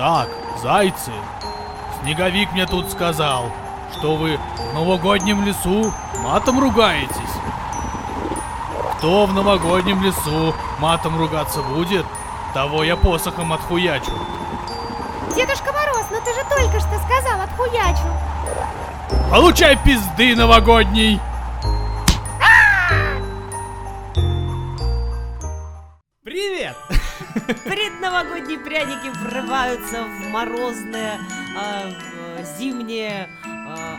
[0.00, 0.30] Так,
[0.62, 1.12] зайцы,
[2.00, 3.50] Снеговик мне тут сказал,
[3.92, 4.38] что вы
[4.70, 5.92] в новогоднем лесу
[6.22, 7.14] матом ругаетесь.
[8.96, 12.06] Кто в новогоднем лесу матом ругаться будет,
[12.54, 14.10] того я посохом отхуячу.
[15.36, 18.10] Дедушка Мороз, ну ты же только что сказал, отхуячил.
[19.30, 21.20] Получай пизды новогодней!
[29.50, 31.18] Врываются в морозное,
[31.58, 33.48] э, зимнее э,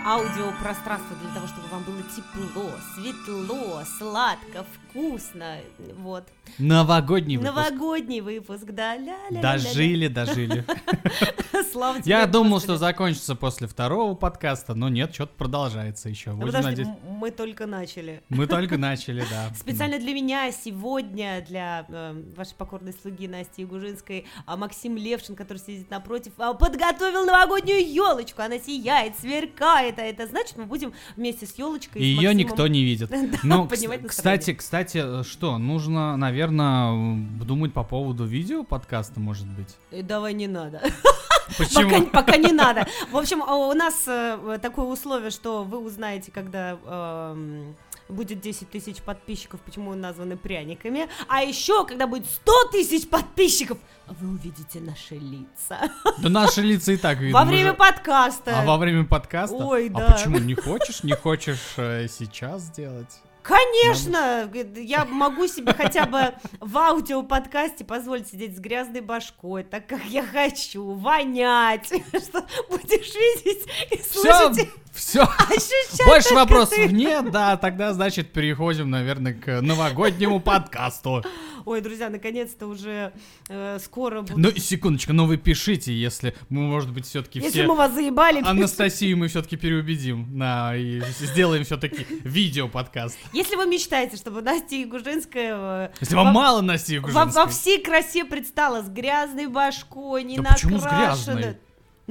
[0.05, 1.29] аудиопространство для
[1.71, 5.57] вам было тепло, светло, сладко, вкусно.
[5.95, 6.25] Вот.
[6.57, 7.55] Новогодний выпуск.
[7.55, 8.97] Новогодний выпуск, да.
[8.97, 9.41] Ля-ля-ля-ля-ля.
[9.41, 10.65] Дожили, дожили.
[11.71, 16.31] Слава тебе, Я думал, что закончится после второго подкаста, но нет, что-то продолжается еще.
[16.31, 16.97] Будем надеяться.
[17.03, 18.21] мы только начали.
[18.27, 19.53] Мы только начали, да.
[19.55, 25.59] Специально для меня сегодня, для э, вашей покорной слуги Насти Ягужинской, а Максим Левшин, который
[25.59, 28.41] сидит напротив, а, подготовил новогоднюю елочку.
[28.41, 32.01] Она сияет, сверкает, а это значит, мы будем вместе с елочкой.
[32.01, 33.11] И ее никто не видит.
[33.43, 33.67] Ну,
[34.07, 39.75] кстати, кстати, э, что, нужно, наверное, думать по поводу видео подкаста, может быть.
[39.91, 40.81] Э, Давай не надо.
[41.57, 42.05] Почему?
[42.05, 42.87] Пока, пока не надо.
[43.11, 47.75] В общем, а, у нас э, такое условие, что вы узнаете, когда эм,
[48.11, 51.07] будет 10 тысяч подписчиков, почему названы пряниками.
[51.27, 55.89] А еще, когда будет 100 тысяч подписчиков, вы увидите наши лица.
[56.19, 57.39] Да наши лица и так видно.
[57.39, 58.59] Во время же- подкаста.
[58.61, 59.55] А во время подкаста?
[59.55, 60.11] Ой, А да.
[60.11, 60.37] почему?
[60.39, 61.03] Не хочешь?
[61.03, 63.21] Не хочешь э, сейчас сделать?
[63.43, 70.03] Конечно, я могу себе хотя бы в аудиоподкасте позволить сидеть с грязной башкой, так как
[70.05, 75.21] я хочу, вонять, что будешь видеть и Все, слышать, и все.
[75.39, 76.87] ощущать Больше вопросов ты.
[76.89, 81.23] нет, да, тогда, значит, переходим, наверное, к новогоднему подкасту.
[81.65, 83.13] Ой, друзья, наконец-то уже
[83.47, 84.37] э, скоро будет.
[84.37, 87.67] Ну, секундочку, ну вы пишите, если мы, может быть, все-таки Если все...
[87.67, 93.17] мы вас заебали, Анастасию мы все-таки переубедим, на, и сделаем все-таки видео-подкаст.
[93.33, 97.43] если вы мечтаете, чтобы Настя Ягужинская э, Если вам во- мало Насти во, Ягужинской.
[97.45, 101.57] во всей красе предстала с грязной башкой, не Да накрашенной.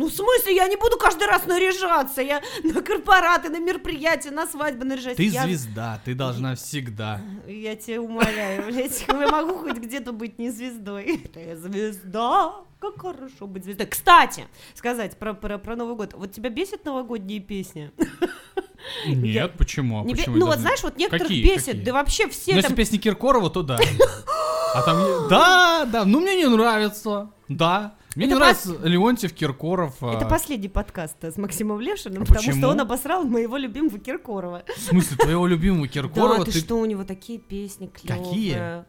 [0.00, 2.22] Ну, в смысле, я не буду каждый раз наряжаться.
[2.22, 5.18] Я на корпораты, на мероприятия, на свадьбы наряжаюсь.
[5.18, 5.42] Ты я...
[5.42, 7.20] звезда, ты должна всегда.
[7.46, 11.18] Я тебя умоляю, блядь, я могу хоть где-то быть не звездой.
[11.34, 13.88] Ты звезда, как хорошо быть звездой.
[13.88, 16.14] Кстати, сказать про, про, про Новый год.
[16.14, 17.90] Вот тебя бесит новогодние песни?
[19.06, 20.00] Нет, почему?
[20.00, 21.44] А Не почему Ну вот знаешь, вот некоторых Какие?
[21.44, 21.84] бесит, Какие?
[21.84, 22.76] да вообще все Ну, если там...
[22.76, 23.78] песни Киркорова, то да.
[24.74, 25.28] А там...
[25.28, 27.32] Да, да, ну мне не нравится.
[27.48, 27.96] Да.
[28.20, 29.94] Мне не Это нравится Леонтьев, Киркоров.
[30.02, 32.58] Это а, последний подкаст с Максимом Левшиным, А потому почему?
[32.58, 34.62] что он обосрал моего любимого Киркорова.
[34.76, 36.44] В смысле, твоего любимого Киркорова?
[36.44, 38.22] да, ты, что, у него такие песни клевые.
[38.22, 38.84] Какие?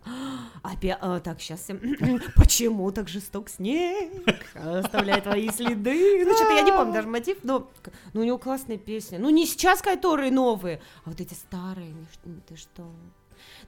[0.64, 1.66] Опять, а, так, сейчас.
[2.36, 4.12] Почему так жесток снег?
[4.53, 6.25] Оставляет твои следы.
[6.25, 7.72] Ну, что-то я не помню даже мотив, но
[8.12, 9.16] ну, у него классные песни.
[9.16, 11.94] Ну, не сейчас, которые новые, а вот эти старые.
[11.94, 12.84] ну, ш- Ты что?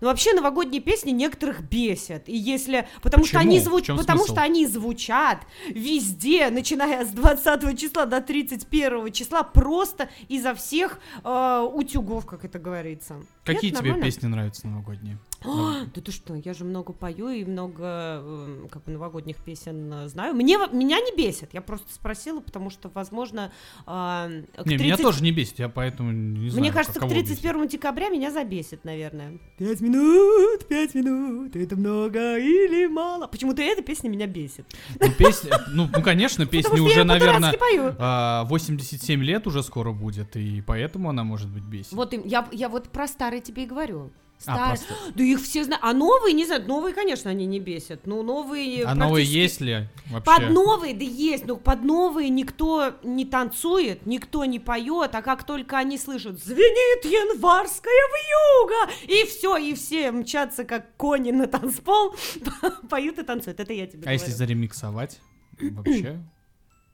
[0.03, 2.27] Ну, вообще, новогодние песни некоторых бесят.
[2.27, 2.89] И если...
[3.01, 3.51] Потому что Почему?
[3.51, 3.97] они В звучат...
[3.97, 4.33] Потому смысл?
[4.33, 11.67] что они звучат везде, начиная с 20 числа до 31 числа, просто изо всех э,
[11.73, 13.15] утюгов, как это говорится.
[13.43, 14.05] Какие Нет, тебе нормально?
[14.05, 15.17] песни нравятся новогодние?
[15.45, 19.91] А, Да ты что, я же много пою и много э, как бы новогодних песен
[19.91, 20.33] э, знаю.
[20.33, 23.51] Мне, меня не бесит, я просто спросила, потому что, возможно,
[23.85, 26.61] э, к Не, меня 30 тоже не бесит, я поэтому не знаю.
[26.61, 27.39] Мне кажется, к кого бесит.
[27.41, 29.37] 31 декабря меня забесит, наверное.
[29.57, 33.27] Пять минут, пять минут, это много или мало?
[33.27, 34.65] Почему-то эта песня меня бесит.
[34.99, 37.53] Ну, песни, ну, ну, конечно, что уже, я наверное,
[37.99, 41.91] а, 87 лет уже скоро будет, и поэтому она может быть бесит.
[41.91, 44.11] Вот я, я вот про старые тебе и говорю.
[44.45, 44.65] А, Старые.
[44.77, 45.81] просто- Да их все знают.
[45.85, 48.05] А новые, не знаю, новые, конечно, они не бесят.
[48.05, 50.25] Ну, новые А новые практически- есть ли вообще?
[50.41, 55.45] Под новые, да есть, но под новые никто не танцует, никто не поет, а как
[55.45, 62.13] только они слышат «Звенит январская вьюга!» И все, и все мчатся, как кони на танцпол,
[62.89, 63.61] поют и танцуют.
[63.61, 64.19] Это я тебе А говорю.
[64.19, 65.21] если заремиксовать?
[65.61, 66.19] Вообще?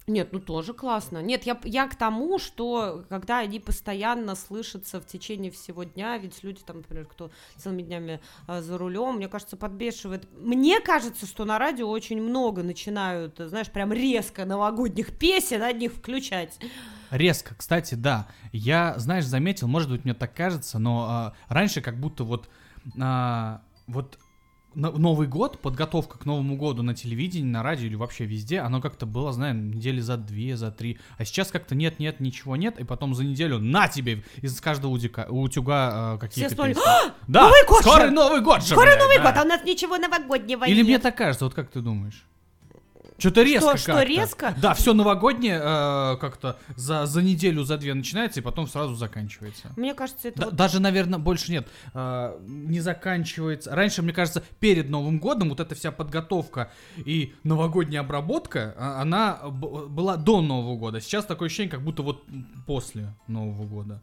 [0.09, 1.21] Нет, ну тоже классно.
[1.21, 6.43] Нет, я, я к тому, что когда они постоянно слышатся в течение всего дня, ведь
[6.43, 10.27] люди там, например, кто целыми днями а, за рулем, мне кажется, подбешивает.
[10.35, 16.57] Мне кажется, что на радио очень много начинают, знаешь, прям резко новогодних песен одних включать.
[17.11, 18.27] Резко, кстати, да.
[18.51, 22.49] Я, знаешь, заметил, может быть, мне так кажется, но а, раньше как будто вот,
[22.99, 24.17] а, вот
[24.75, 29.05] Новый год, подготовка к Новому году на телевидении, на радио или вообще везде, оно как-то
[29.05, 30.99] было, знаешь, недели за две, за три.
[31.17, 35.25] А сейчас как-то нет-нет, ничего нет, и потом за неделю на тебе из каждого утюга,
[35.29, 36.89] утюга а, какие-то смотрят, песни.
[36.89, 38.11] «А, Да, Новый год скоро же!
[38.11, 39.23] Новый год же, Скоро блядь, Новый да.
[39.23, 41.01] год, а у нас ничего новогоднего Или мне нет.
[41.01, 42.23] так кажется, вот как ты думаешь?
[43.19, 44.03] Что-то резко что как-то.
[44.07, 44.55] резко?
[44.61, 49.71] Да, все новогоднее э, как-то за, за неделю, за две начинается и потом сразу заканчивается.
[49.75, 51.67] Мне кажется, это Да- вот Даже, наверное, больше нет.
[51.93, 53.75] э, не заканчивается.
[53.75, 59.35] Раньше, мне кажется, перед Новым годом вот эта вся подготовка и новогодняя обработка, а, она
[59.49, 60.99] была до Нового года.
[61.01, 62.23] Сейчас такое ощущение, как будто вот
[62.65, 64.01] после Нового года.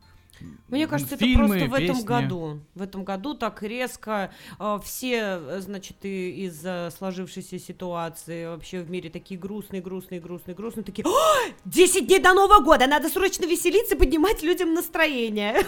[0.68, 2.06] Мне кажется, Фильмы, это просто в этом песни.
[2.06, 2.60] году.
[2.74, 8.90] В этом году так резко э, все, э, значит, и из-за сложившейся ситуации вообще в
[8.90, 13.44] мире такие грустные, грустные, грустные, грустные, такие, «О, 10 дней до Нового года, надо срочно
[13.46, 15.56] веселиться поднимать людям настроение.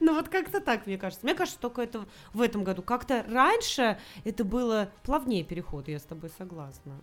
[0.00, 1.24] Ну вот как-то так, мне кажется.
[1.26, 2.80] Мне кажется, только это в этом году.
[2.80, 6.94] Как-то раньше это было плавнее переход, я с тобой согласна.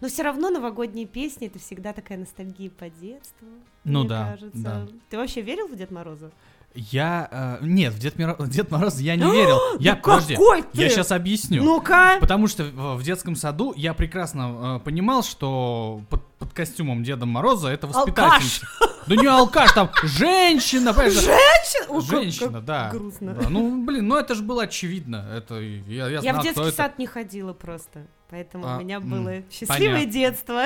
[0.00, 3.48] Но все равно новогодние песни это всегда такая ностальгия по детству.
[3.84, 4.58] Ну мне да, кажется.
[4.58, 4.86] да.
[5.10, 6.30] Ты вообще верил в Дед Мороза?
[6.76, 7.28] Я...
[7.30, 9.58] э, нет, в Дед, Миро- Дед Мороз я не верил.
[9.78, 10.68] Я, Ну подожди, какой ты?
[10.82, 11.62] я сейчас объясню.
[11.62, 12.18] Ну-ка!
[12.20, 17.26] Потому что в, в детском саду я прекрасно э, понимал, что под, под костюмом Деда
[17.26, 18.66] Мороза это воспитательница.
[19.06, 21.14] Да не алкаш, там женщина, понимаешь?
[21.14, 21.86] Женщина?
[21.88, 22.90] О, Женщина, как да.
[22.92, 23.34] Грустно.
[23.34, 25.24] Да, Ну, блин, ну это же было очевидно.
[25.32, 26.72] Это я, я, Я знал, в детский это.
[26.72, 28.06] сад не ходила просто.
[28.28, 30.12] Поэтому А, у меня было счастливое понятно.
[30.12, 30.62] детство.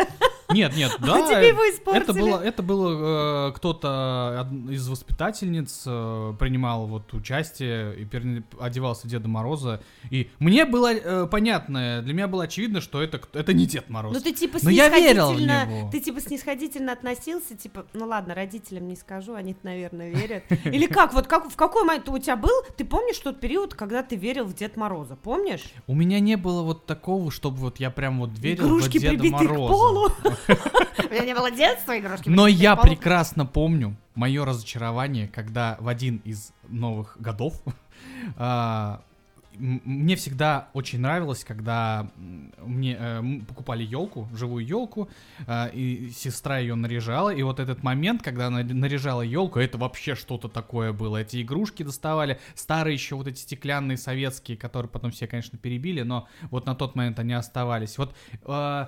[0.51, 1.25] Нет, нет, да.
[1.25, 2.03] а тебе его испортили.
[2.03, 9.07] Это было, это было э, кто-то из воспитательниц э, принимал вот участие и пере- одевался
[9.09, 9.83] Деда Мороза.
[10.11, 14.15] И мне было э, понятно, для меня было очевидно, что это, это не Дед Мороз.
[14.15, 15.91] Ну ты типа Но я верил в него.
[15.93, 20.45] ты типа снисходительно относился, типа, ну ладно, родителям не скажу, они наверное верят.
[20.65, 24.03] Или как, вот как, в какой момент у тебя был, ты помнишь тот период, когда
[24.03, 25.65] ты верил в Дед Мороза, помнишь?
[25.87, 29.25] У меня не было вот такого, чтобы вот я прям вот верил Игрушки в Деда
[29.25, 29.73] Мороза.
[29.73, 30.09] полу.
[31.11, 36.21] У меня не было детства, игрушки Но я прекрасно помню мое разочарование, когда в один
[36.25, 37.55] из новых годов
[38.37, 39.03] а,
[39.61, 42.09] мне всегда очень нравилось, когда
[42.65, 45.09] мне э, покупали елку, живую елку,
[45.49, 50.49] и сестра ее наряжала, и вот этот момент, когда она наряжала елку, это вообще что-то
[50.49, 51.19] такое было.
[51.19, 56.27] Эти игрушки доставали, старые еще вот эти стеклянные советские, которые потом все, конечно, перебили, но
[56.51, 57.99] вот на тот момент они оставались.
[57.99, 58.15] Вот
[58.47, 58.87] э,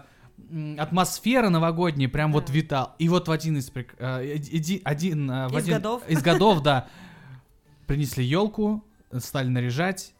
[0.78, 2.52] атмосфера новогодняя прям вот Да.
[2.52, 2.94] витал.
[2.98, 6.08] И вот в один из прик- э, иди- один э, в Из один- годов.
[6.08, 6.88] из годов, да,
[7.86, 8.84] принесли елку,
[9.18, 10.14] стали наряжать,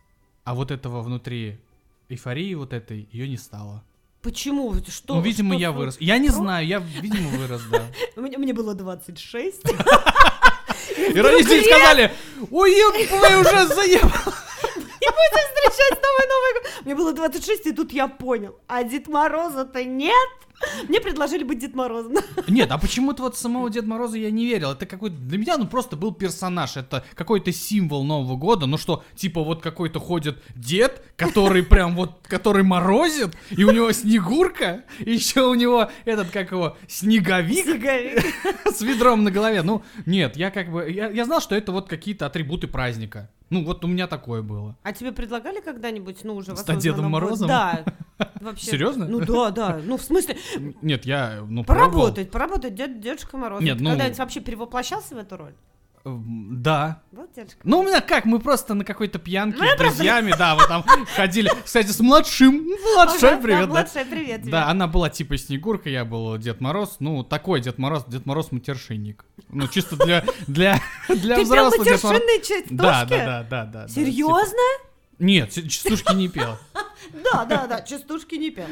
[0.45, 1.61] а вот этого внутри
[2.09, 3.85] эйфории вот этой ее не стало.
[4.23, 4.75] Почему?
[4.87, 5.17] Что?
[5.17, 5.97] ну, видимо, что я вырос.
[5.99, 7.83] Я не знаю, я, видимо, вырос, да.
[8.17, 9.63] Мне, было 26.
[9.65, 12.13] И родители сказали,
[12.51, 14.11] ой, вы уже заебал.
[15.03, 16.85] Не будем встречать новый Новый год.
[16.85, 18.57] Мне было 26, и тут я понял.
[18.69, 20.31] А Дед Мороза-то нет.
[20.89, 22.15] Мне предложили быть Дед Морозом.
[22.49, 24.73] Нет, а почему-то вот самого Деда Мороза я не верил.
[24.73, 25.17] Это какой-то...
[25.17, 26.77] Для меня он просто был персонаж.
[26.77, 28.67] Это какой-то символ Нового года.
[28.67, 33.93] Ну что, типа вот какой-то ходит дед, который прям вот, который морозит, и у него
[33.93, 38.25] снегурка, и еще у него этот, как его, снеговик Снеговик.
[38.75, 39.63] с ведром на голове.
[39.63, 40.91] Ну, нет, я как бы...
[40.91, 43.31] Я, я знал, что это вот какие-то атрибуты праздника.
[43.51, 44.77] Ну, вот у меня такое было.
[44.83, 47.49] А тебе предлагали когда-нибудь, ну, уже Стать Дедом Морозом?
[47.49, 47.85] Да.
[48.41, 48.67] Вообще.
[48.67, 49.07] Серьезно?
[49.07, 49.81] Ну да, да.
[49.85, 50.37] Ну, в смысле,
[50.83, 53.63] Нет, я, ну, поработать, поработать дед, Дедушка Мороз.
[53.63, 55.55] Нет, Ты ну- когда-нибудь вообще перевоплощался в эту роль?
[56.05, 57.01] Эм, Да,
[57.37, 60.85] Дедушка Ну, у меня как, мы просто на какой-то пьянке с друзьями, да, вот там
[61.15, 61.51] ходили.
[61.65, 62.67] Кстати, с младшим.
[62.95, 63.67] Младший, Ага, да, привет, да.
[63.67, 64.43] Младшая, привет.
[64.45, 66.97] Да, она была типа Снегурка, я был Дед Мороз.
[66.99, 69.25] Ну, такой Дед Мороз, Дед Мороз матершинник.
[69.49, 72.21] Ну, чисто для, для, для Ты прям взрослых Дед Мороз.
[72.21, 72.67] матершинные?
[72.71, 73.65] Да, да, да, да, да.
[73.83, 74.59] да, Серьезно?
[75.23, 76.57] Нет, частушки не пел.
[77.33, 78.67] Да, да, да, частушки не пел.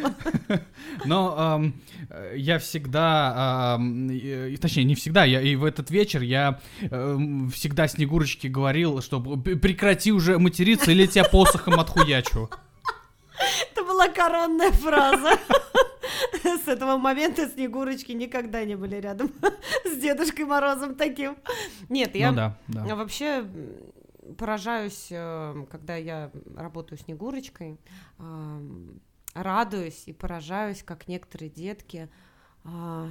[1.05, 1.63] Но
[2.11, 7.87] э, я всегда, э, точнее, не всегда, я и в этот вечер я эм, всегда
[7.89, 12.49] Снегурочке говорил, что «П- прекрати уже материться или тебя посохом отхуячу.
[13.73, 15.33] Это была коронная фраза.
[16.65, 19.33] С этого момента Снегурочки никогда не были рядом
[19.85, 21.37] с Дедушкой Морозом таким.
[21.89, 22.95] Нет, я Ну да, да.
[22.95, 23.45] вообще
[24.39, 27.79] поражаюсь, э, когда я работаю Снегурочкой,
[28.19, 29.01] ам,
[29.35, 32.09] радуюсь и поражаюсь, как некоторые детки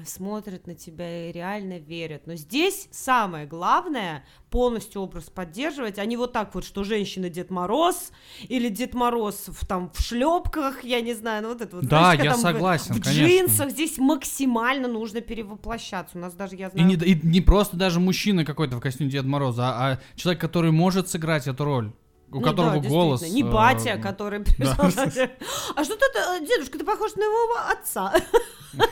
[0.05, 2.27] смотрят на тебя и реально верят.
[2.27, 7.49] Но здесь самое главное полностью образ поддерживать, а не вот так вот, что женщина Дед
[7.49, 8.11] Мороз
[8.47, 11.85] или Дед Мороз в, там в шлепках, я не знаю, ну вот это вот.
[11.85, 13.25] Да, знаешь, я там в- согласен, В конечно.
[13.25, 16.17] джинсах здесь максимально нужно перевоплощаться.
[16.17, 16.87] У нас даже я И знаю.
[16.87, 20.71] не, и не просто даже мужчина какой-то в костюме Деда Мороза, а, а человек, который
[20.71, 21.91] может сыграть эту роль.
[22.31, 23.21] У Ну которого да, голос...
[23.23, 24.75] Не э, батя, который пришел.
[25.75, 28.13] А что ты, э, дедушка, ты похож на его отца.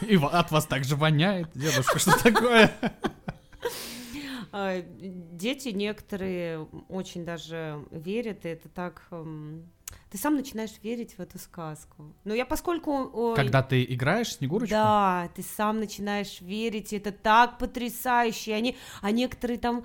[0.07, 2.73] И от вас также воняет, дедушка, что такое?
[4.51, 9.69] А, Дети некоторые очень даже верят, и это так эм,
[10.09, 12.13] ты сам начинаешь верить в эту сказку.
[12.23, 13.33] Но я поскольку...
[13.35, 14.71] Когда ты играешь Снегурочку?
[14.71, 18.53] Да, ты сам начинаешь верить, и это так потрясающе.
[18.53, 19.83] Они, а некоторые там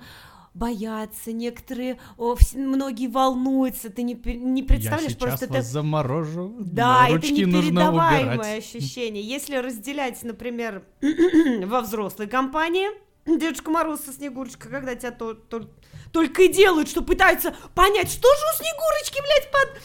[0.53, 5.61] боятся, некоторые, о, вс- многие волнуются, ты не, не представляешь, Я сейчас просто вас это...
[5.61, 6.55] заморожу.
[6.59, 9.23] Да, это непередаваемое ощущение.
[9.23, 10.83] Если разделять, например,
[11.65, 12.87] во взрослой компании,
[13.25, 15.69] Дедушка Мороз со Снегурочкой, когда тебя то- то-
[16.11, 19.81] только и делают, что пытаются понять, что же у Снегурочки, блядь, под,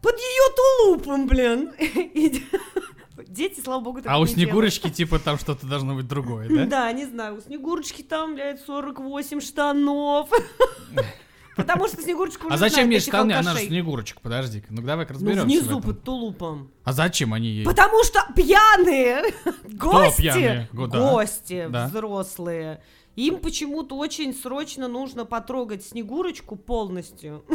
[0.00, 1.72] под ее тулупом, блин.
[3.22, 4.48] И Дети, слава богу, так А у не делают.
[4.50, 6.66] Снегурочки типа там что-то должно быть другое, да?
[6.66, 10.28] Да, не знаю, у Снегурочки там, блядь, 48 штанов.
[11.56, 13.32] Потому что Снегурочка уже А зачем этих штаны?
[13.32, 13.68] Она же алкашей.
[13.68, 14.66] Снегурочка, подожди-ка.
[14.70, 15.44] Ну давай-ка Ну, разберемся.
[15.44, 16.70] внизу под тулупом.
[16.84, 17.64] А зачем они ей?
[17.64, 22.82] Потому что пьяные гости, гости взрослые,
[23.16, 27.44] им почему-то очень срочно нужно потрогать Снегурочку полностью.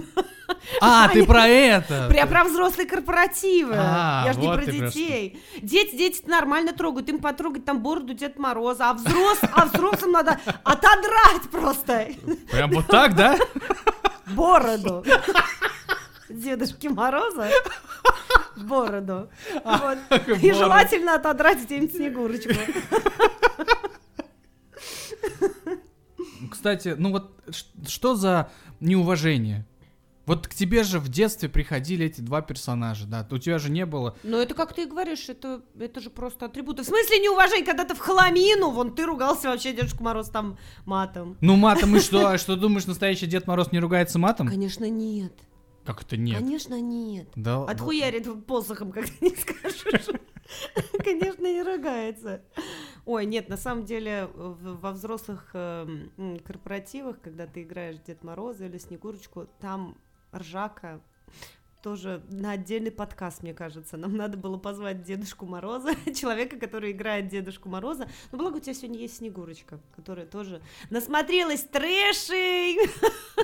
[0.81, 2.07] А, ты про это!
[2.09, 3.75] Прям про взрослые корпоративы.
[3.77, 5.41] А, Я же не про детей.
[5.61, 10.39] Дети, дети нормально трогают, им потрогать там бороду Дед Мороза, а, взрос, а взрослым надо
[10.63, 12.09] отодрать просто
[12.51, 13.37] Прям вот так, да?
[14.27, 15.03] бороду.
[16.29, 17.49] Дедушки Мороза
[18.57, 19.29] бороду.
[19.63, 19.97] Вот.
[20.41, 22.53] И желательно отодрать где-нибудь Снегурочку.
[26.51, 27.31] Кстати, ну вот
[27.87, 29.65] что за неуважение?
[30.27, 33.25] Вот к тебе же в детстве приходили эти два персонажа, да?
[33.31, 34.13] У тебя же не было...
[34.23, 36.83] Но это как ты и говоришь, это, это же просто атрибуты.
[36.83, 41.37] В смысле неуважение, когда ты в хламину, вон ты ругался вообще Дедушка Мороз там матом.
[41.39, 42.27] Ну матом и что?
[42.27, 44.49] А что думаешь, настоящий Дед Мороз не ругается матом?
[44.49, 45.31] Конечно, нет.
[45.85, 46.39] Как это нет?
[46.39, 47.29] Конечно, нет.
[47.37, 50.07] Да, Отхуярит посохом, когда не скажешь.
[51.05, 52.41] Конечно, не ругается.
[53.07, 56.11] Ой, нет, на самом деле в- во взрослых эм,
[56.45, 59.97] корпоративах, когда ты играешь Дед Мороза или Снегурочку, там
[60.35, 60.99] ржака
[61.87, 63.95] тоже на отдельный подкаст, мне кажется.
[63.95, 68.09] Нам надо было позвать Дедушку Мороза, человека, который играет Дедушку Мороза.
[68.33, 72.77] Но благо у тебя сегодня есть Снегурочка, которая тоже насмотрелась трэшей,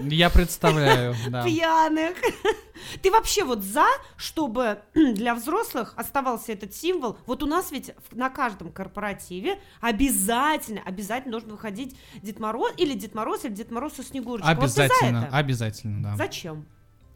[0.02, 1.46] Я представляю, да.
[1.46, 2.18] пьяных.
[3.02, 3.86] Ты вообще вот за,
[4.18, 7.18] чтобы для взрослых оставался этот символ?
[7.26, 13.16] Вот у нас ведь на каждом корпоративе обязательно, обязательно должен выходить Дед Мороз, или Дед
[13.16, 14.54] Мороз, или Дед Мороз со Снегурочкой.
[14.54, 15.38] Вот Обязательно, это?
[15.38, 16.18] обязательно, да.
[16.18, 16.66] Зачем?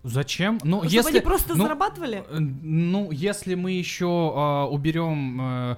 [0.07, 0.59] Зачем?
[0.63, 1.09] Ну, Чтобы если...
[1.11, 2.23] они просто ну, зарабатывали?
[2.29, 5.39] э, Ну, если мы еще а, уберем...
[5.41, 5.75] э,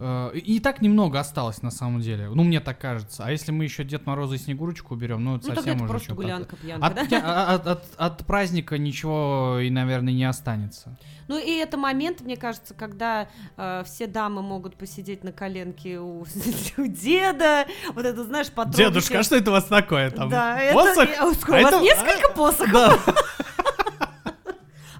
[0.00, 2.28] э, и так немного осталось на самом деле.
[2.28, 3.24] Ну, мне так кажется.
[3.26, 5.90] А если мы еще Дед Мороза и Снегурочку уберем, ну, это Ну, совсем это уже
[5.90, 7.20] просто гулянка, пьянка, От, да?
[7.22, 10.96] а- от- от- от праздника ничего и, наверное, не останется.
[11.28, 16.22] Ну и это момент, мне кажется, когда э, все дамы могут посидеть на коленке у,
[16.76, 19.04] у деда, вот это, знаешь, потрогать.
[19.24, 20.28] что это у вас такое там?
[20.28, 21.08] Да, это, Посох?
[21.08, 22.72] э, у А вас это- несколько посохов?
[22.72, 22.98] Да.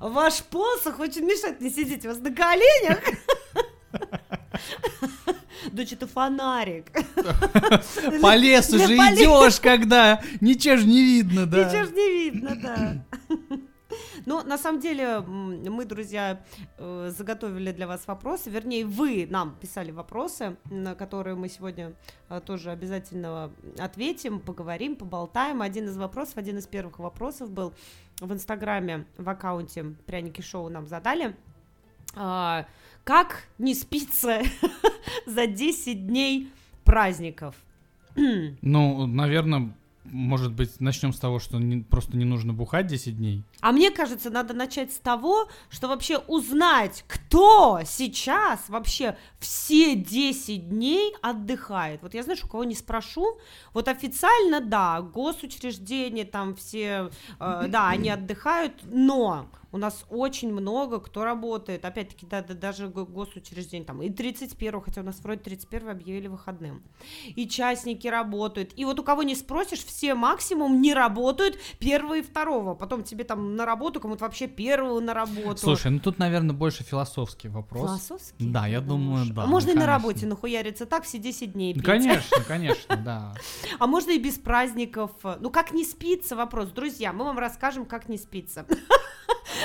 [0.00, 3.00] Ваш посох очень мешает мне сидеть у вас на коленях.
[5.72, 6.90] Дочь, это фонарик.
[8.22, 11.64] По лесу же идешь, когда ничего ж не видно, да.
[11.64, 13.04] Ничего ж не видно, да.
[14.26, 16.40] Ну, на самом деле, мы, друзья,
[16.78, 18.50] э, заготовили для вас вопросы.
[18.50, 21.92] Вернее, вы нам писали вопросы, на которые мы сегодня
[22.28, 25.62] э, тоже обязательно ответим, поговорим, поболтаем.
[25.62, 27.72] Один из вопросов, один из первых вопросов был
[28.20, 31.34] в Инстаграме, в аккаунте Пряники Шоу нам задали.
[32.14, 32.66] А,
[33.04, 34.42] Как не спится
[35.26, 36.52] за 10 дней
[36.84, 37.56] праздников?
[38.16, 39.72] Ну, наверное,
[40.10, 43.44] может быть, начнем с того, что не- просто не нужно бухать 10 дней.
[43.60, 50.68] А мне кажется, надо начать с того, что вообще узнать, кто сейчас вообще все 10
[50.68, 52.02] дней отдыхает.
[52.02, 53.38] Вот я, знаешь, у кого не спрошу,
[53.74, 60.98] вот официально, да, госучреждения там все, э, да, они отдыхают, но у нас очень много
[61.00, 65.40] кто работает, опять-таки, да, да, даже го- госучреждения, там, и 31 хотя у нас вроде
[65.40, 66.82] 31 объявили выходным,
[67.36, 72.22] и частники работают, и вот у кого не спросишь, все максимум не работают первого и
[72.22, 75.58] второго, потом тебе там на работу, кому-то вообще первого на работу.
[75.58, 77.88] Слушай, ну тут, наверное, больше философский вопрос.
[77.88, 78.34] Философски?
[78.42, 81.84] Да, я думаю, да, А можно и на работе нахуяриться так все 10 дней пить.
[81.84, 83.34] Конечно, конечно, да.
[83.78, 85.12] А можно и без праздников.
[85.40, 86.70] Ну, как не спится, вопрос.
[86.70, 88.66] Друзья, мы вам расскажем, как не спится.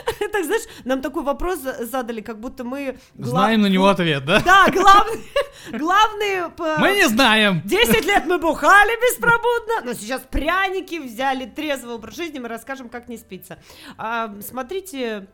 [0.31, 2.97] Так, знаешь, нам такой вопрос за- задали, как будто мы...
[3.17, 4.41] Знаем на него ответ, да?
[4.41, 4.65] Да,
[5.71, 7.61] главный, п- Мы не знаем.
[7.65, 13.07] 10 лет мы бухали беспробудно, но сейчас пряники взяли, трезвый образ жизни, мы расскажем, как
[13.07, 13.57] не спится.
[13.97, 15.27] А, смотрите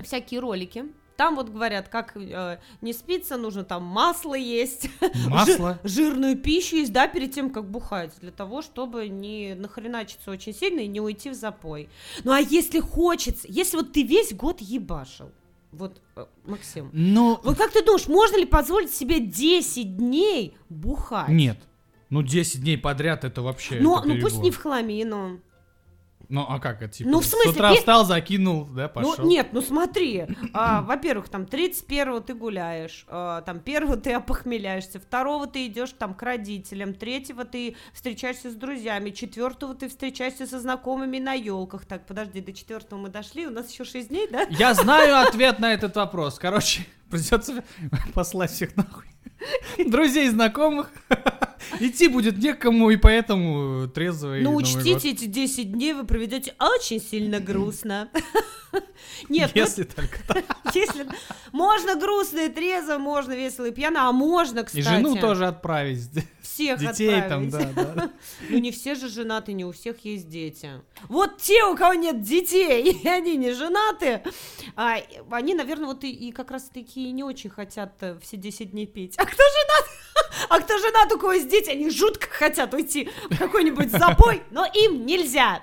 [0.00, 0.84] всякие ролики
[1.18, 4.88] Там вот говорят, как э, не спится, нужно там масло есть,
[5.26, 5.80] Масло.
[5.82, 10.54] жи- жирную пищу есть, да, перед тем, как бухать, для того, чтобы не нахреначиться очень
[10.54, 11.88] сильно и не уйти в запой.
[12.22, 15.32] Ну а если хочется, если вот ты весь год ебашил,
[15.72, 21.28] вот, э, Максим, Ну, вот как ты думаешь, можно ли позволить себе 10 дней бухать?
[21.28, 21.58] нет.
[22.10, 23.80] Ну, 10 дней подряд это вообще...
[23.80, 25.40] Ну, это ну пусть не в хламину.
[26.28, 27.08] Ну, а как это, типа?
[27.08, 29.14] Ну, в смысле, С утра пе- встал, закинул, да, пошел.
[29.18, 35.00] Ну, нет, ну смотри, а, во-первых, там 31-го ты гуляешь, а, там первого ты опохмеляешься,
[35.00, 40.60] второго ты идешь там к родителям, третьего ты встречаешься с друзьями, четвертого ты встречаешься со
[40.60, 41.86] знакомыми на елках.
[41.86, 44.42] Так, подожди, до четвертого мы дошли, у нас еще 6 дней, да?
[44.50, 46.38] Я знаю ответ на этот вопрос.
[46.38, 47.64] Короче, придется
[48.12, 49.06] послать всех нахуй.
[49.86, 50.90] Друзей, знакомых.
[51.80, 57.40] Идти будет некому, и поэтому трезвый Ну, учтите, эти 10 дней вы проведете очень сильно
[57.40, 58.08] грустно.
[59.28, 60.44] Нет, ну, Если только так.
[60.74, 61.06] если
[61.52, 64.80] можно грустно и трезво, можно весело и пьяно, а можно, кстати.
[64.80, 66.08] И жену тоже отправить.
[66.42, 67.74] всех Детей там, отправить.
[67.74, 68.10] да, да.
[68.48, 70.70] Ну, не все же женаты, не у всех есть дети.
[71.08, 74.22] Вот те, у кого нет детей, и они не женаты,
[74.76, 74.96] а,
[75.30, 79.14] они, наверное, вот и, и как раз-таки не очень хотят э, все 10 дней пить.
[79.16, 79.97] А кто женат?
[80.48, 84.64] А кто женат, у кого есть дети, они жутко хотят уйти в какой-нибудь запой, но
[84.64, 85.62] им нельзя.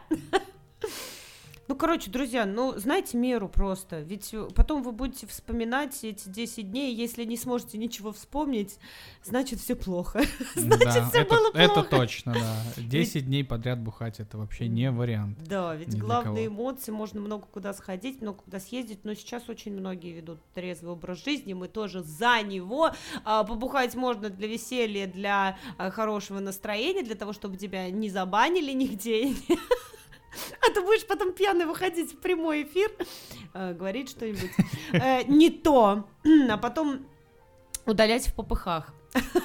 [1.67, 4.01] Ну, короче, друзья, ну, знайте меру просто.
[4.01, 8.77] Ведь э, потом вы будете вспоминать эти 10 дней, если не сможете ничего вспомнить,
[9.23, 10.21] значит, все плохо.
[10.55, 11.89] Значит, Да, все это, было это плохо.
[11.89, 12.63] точно, да.
[12.77, 15.39] 10 дней подряд бухать это вообще не вариант.
[15.43, 20.11] Да, ведь главные эмоции, можно много куда сходить, много куда съездить, но сейчас очень многие
[20.11, 22.91] ведут трезвый образ жизни, мы тоже за него.
[23.23, 28.71] А, побухать можно для веселья, для а, хорошего настроения, для того, чтобы тебя не забанили
[28.71, 29.33] нигде.
[30.61, 32.91] А ты будешь потом пьяный выходить в прямой эфир,
[33.53, 34.51] а, говорить что-нибудь
[34.93, 36.07] э, не то,
[36.49, 37.05] а потом
[37.85, 38.93] удалять в попыхах.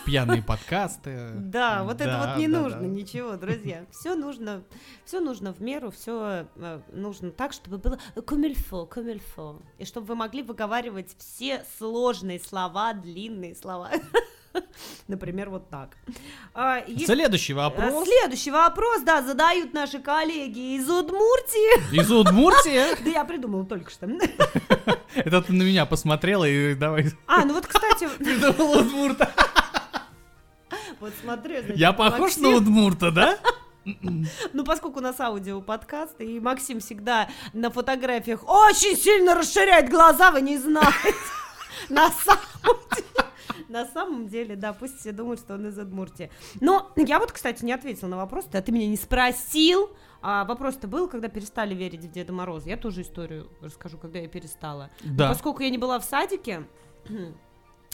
[0.04, 1.30] Пьяные подкасты.
[1.36, 2.86] Да, вот это Да, вот не да, нужно, да.
[2.86, 3.86] ничего, друзья.
[3.92, 4.64] Все нужно,
[5.04, 6.48] все нужно в меру, все
[6.92, 9.62] нужно так, чтобы было комильфо, комильфо.
[9.78, 13.90] И чтобы вы могли выговаривать все сложные слова, длинные слова.
[15.08, 15.96] Например, вот так.
[16.54, 18.04] А, есть- Следующий а, вопрос.
[18.06, 21.94] Следующий вопрос, да, задают наши коллеги из Удмуртии.
[21.94, 23.00] Из Удмуртии?
[23.04, 24.06] Да я придумала только что.
[25.14, 27.12] Это ты на меня посмотрела и давай.
[27.26, 29.30] А, ну вот, кстати, Придумал Удмурта.
[31.00, 33.38] вот значит, Я похож на Удмурта, да?
[33.84, 40.30] Ну, поскольку у нас аудио подкаст, и Максим всегда на фотографиях очень сильно расширяет глаза,
[40.30, 41.14] вы не знаете.
[41.88, 43.29] На самом деле.
[43.68, 46.30] На самом деле, да, пусть все думают, что он из Удмуртии.
[46.60, 49.90] Но я вот, кстати, не ответила на вопрос, да, ты меня не спросил.
[50.22, 52.68] А вопрос-то был, когда перестали верить в Деда Мороза.
[52.68, 54.90] Я тоже историю расскажу, когда я перестала.
[55.02, 55.28] Да.
[55.28, 56.66] Поскольку я не была в садике,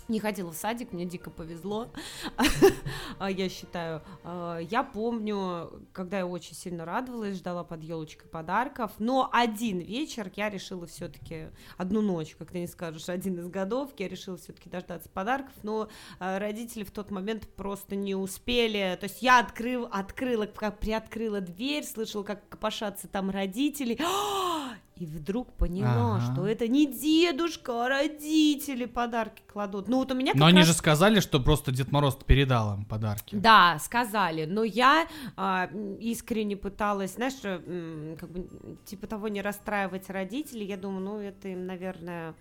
[0.08, 1.88] не ходила в садик, мне дико повезло,
[3.18, 4.02] а, я считаю.
[4.24, 10.30] А, Я помню, когда я очень сильно радовалась, ждала под елочкой подарков, но один вечер
[10.36, 14.68] я решила все-таки, одну ночь, как ты не скажешь, один из годов, я решила все-таки
[14.68, 15.88] дождаться подарков, но
[16.18, 21.40] а, родители в тот момент просто не успели, то есть я открыл, открыла, как приоткрыла
[21.40, 23.98] дверь, слышала, как копошатся там родители,
[24.96, 26.32] и вдруг поняла, Ага.
[26.32, 29.88] что это не дедушка, а родители подарки кладут.
[29.88, 32.84] Ну вот у меня Но они раз- же сказали, что просто Дед Мороз передал им
[32.86, 33.36] подарки.
[33.36, 35.06] Да, сказали, но я
[35.36, 38.48] м, искренне пыталась, знаешь, м, как бы
[38.86, 40.66] типа того не расстраивать родителей.
[40.66, 42.34] Я думаю, ну это им, наверное,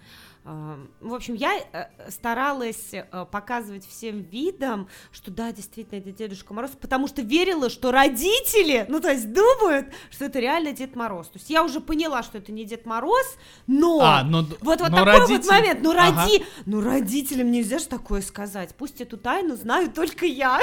[0.45, 6.71] в общем, я э, старалась э, показывать всем видом, что да, действительно это Дедушка Мороз,
[6.79, 11.27] потому что верила, что родители, ну то есть думают, что это реально Дед Мороз.
[11.29, 13.25] То есть я уже поняла, что это не Дед Мороз,
[13.65, 15.79] но А, но, вот, вот но такой вот родители- момент.
[15.81, 16.21] Ну, Ага.
[16.23, 16.45] роди...
[16.67, 18.75] ну, родителям нельзя же такое сказать.
[18.75, 20.59] Пусть эту тайну знаю только я.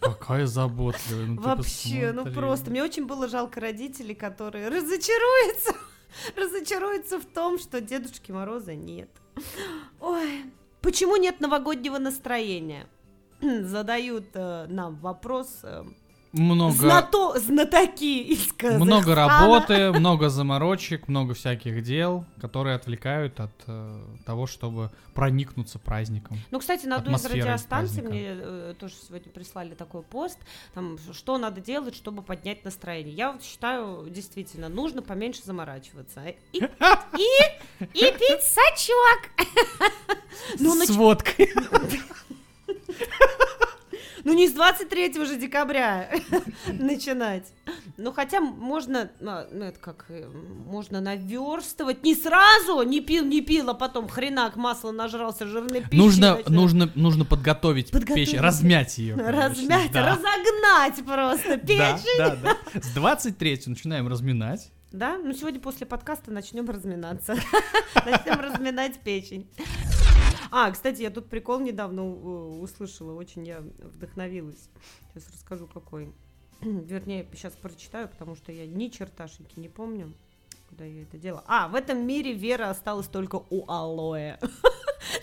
[0.00, 1.26] Какая заботливая.
[1.26, 2.70] ну Вообще, ну просто.
[2.70, 5.74] Мне очень было жалко родителей, которые разочаруются.
[6.36, 9.10] Разочаруются в том, что Дедушки Мороза нет.
[10.00, 10.44] Ой,
[10.80, 12.86] почему нет новогоднего настроения?
[13.40, 15.84] Задают э, нам вопрос э,
[16.32, 17.38] Много, знато...
[17.38, 18.84] знатоки из Казахстана.
[18.84, 26.38] много работы, много заморочек, много всяких дел, которые отвлекают от э, того, чтобы проникнуться праздником.
[26.50, 28.08] Ну, кстати, на одной из радиостанций праздника.
[28.10, 30.38] мне э, тоже сегодня прислали такой пост,
[30.74, 33.14] там, что надо делать, чтобы поднять настроение.
[33.14, 36.20] Я вот считаю, действительно, нужно поменьше заморачиваться.
[36.52, 36.62] И, и,
[37.94, 39.48] и пить сачок.
[40.58, 41.52] Ну, С нач- водкой.
[44.28, 46.10] Ну, не с 23 же декабря
[46.66, 47.46] начинать.
[47.96, 50.28] Ну, хотя можно, а, ну, это как, э,
[50.66, 52.04] можно наверстывать.
[52.04, 55.94] Не сразу, не пил, не пил, а потом хренак, масло нажрался, жирной пищи.
[55.96, 56.48] Нужно, начинает.
[56.50, 58.28] нужно, нужно подготовить, Подготовить.
[58.28, 59.14] печень, размять ее.
[59.16, 62.18] Размять, разогнать просто Да, печень.
[62.18, 62.56] да, да.
[62.82, 64.70] С 23 начинаем разминать.
[64.92, 65.16] Да?
[65.18, 67.34] Ну, сегодня после подкаста начнем разминаться.
[67.94, 69.46] Начнем разминать печень.
[70.50, 72.08] А, кстати, я тут прикол недавно
[72.60, 74.70] услышала, очень я вдохновилась.
[75.14, 76.12] Сейчас расскажу, какой.
[76.60, 80.12] Вернее, сейчас прочитаю, потому что я ни черташеньки не помню,
[80.68, 81.44] куда я это делала.
[81.46, 84.38] А, в этом мире вера осталась только у алоэ.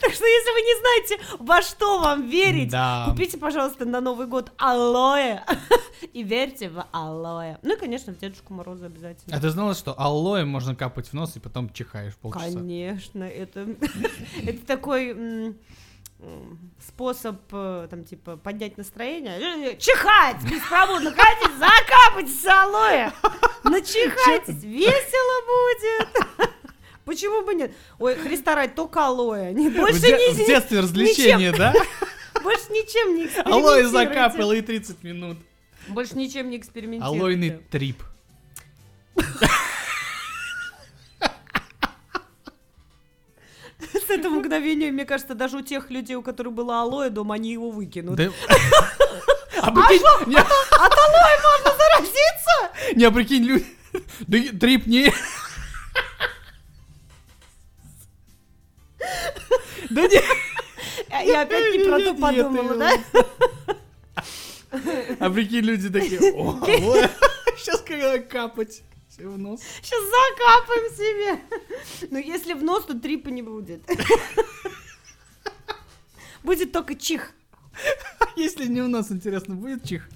[0.02, 3.06] Так что, если вы не знаете, во что вам верить, Да.
[3.10, 5.42] купите, пожалуйста, на Новый год алоэ
[6.14, 7.58] и верьте в алоэ.
[7.62, 9.36] Ну и, конечно, в Дедушку Мороза обязательно.
[9.36, 12.46] А ты знала, что алоэ можно капать в нос и потом чихаешь полчаса?
[12.54, 13.68] Конечно, это,
[14.44, 15.56] это такой
[16.86, 19.40] способ, э, там, типа, поднять настроение.
[19.74, 20.42] Э, Чихать!
[20.44, 23.12] Беспробудно ходить, закапать с алоэ!
[23.64, 26.50] Начихайтесь, весело будет!
[27.06, 27.72] Почему бы нет?
[28.00, 29.52] Ой, Христа ради, только алоэ.
[29.54, 31.74] Не, В, больше, де- ни- в детстве развлечение, да?
[32.44, 33.68] больше ничем не экспериментируйте.
[33.68, 35.38] Алоэ закапало и 30 минут.
[35.88, 37.20] Больше ничем не экспериментируйте.
[37.20, 38.02] Алоэный трип.
[44.08, 47.52] С этого мгновения, мне кажется, даже у тех людей, у которых было алоэ дома, они
[47.54, 48.16] его выкинут.
[48.18, 48.32] Да-
[49.62, 52.96] А прикинь, не, От алоэ можно заразиться?
[52.96, 53.66] не, а прикинь, люди...
[54.28, 55.12] Да и трип не...
[59.90, 60.22] Да не...
[61.26, 62.92] Я опять не про то подумала, да?
[65.20, 66.60] А прикинь, люди такие, о.
[67.58, 68.82] Сейчас когда капать
[69.16, 69.62] всё в нос.
[69.82, 72.10] Сейчас закапаем себе.
[72.12, 73.82] Но если в нос, то трипа не будет.
[76.44, 77.32] Будет только чих.
[78.36, 80.08] Если не у нас, интересно, будет чих?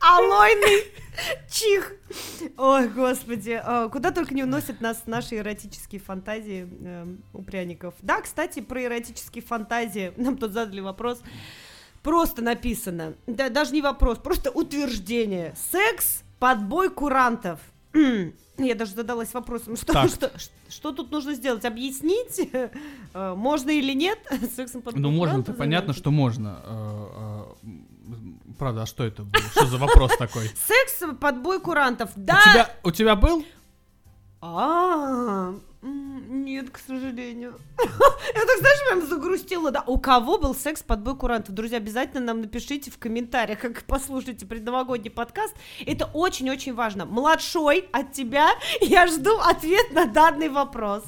[0.00, 0.86] Алойный
[1.50, 1.92] чих.
[2.56, 3.60] Ой, господи.
[3.62, 7.94] а, Куда только не уносят нас наши эротические фантазии эм, у пряников.
[8.00, 10.12] Да, кстати, про эротические фантазии.
[10.16, 11.22] Нам тут задали вопрос.
[12.02, 13.14] Просто написано.
[13.26, 15.54] Да, даже не вопрос, просто утверждение.
[15.70, 17.60] Секс, подбой курантов.
[18.58, 20.30] Я даже задалась вопросом, что, что,
[20.68, 21.64] что тут нужно сделать?
[21.64, 24.18] Объяснить, э, можно или нет
[24.56, 26.60] сексом подбой Ну, можно, курантов то понятно, что можно.
[26.64, 27.68] Э, э,
[28.58, 29.42] Правда, а что это было?
[29.50, 30.46] Что за вопрос такой?
[30.48, 32.10] Секс, подбой курантов.
[32.16, 32.40] У Да!
[32.42, 33.44] тебя, у тебя был?
[34.40, 35.54] А,
[36.44, 37.54] нет, к сожалению.
[37.78, 39.82] Я так, знаешь, прям загрустила, да.
[39.86, 41.54] У кого был секс под бой курантов?
[41.54, 45.54] Друзья, обязательно нам напишите в комментариях, как послушайте предновогодний подкаст.
[45.86, 47.04] Это очень-очень важно.
[47.06, 48.50] Младшой от тебя
[48.80, 51.04] я жду ответ на данный вопрос.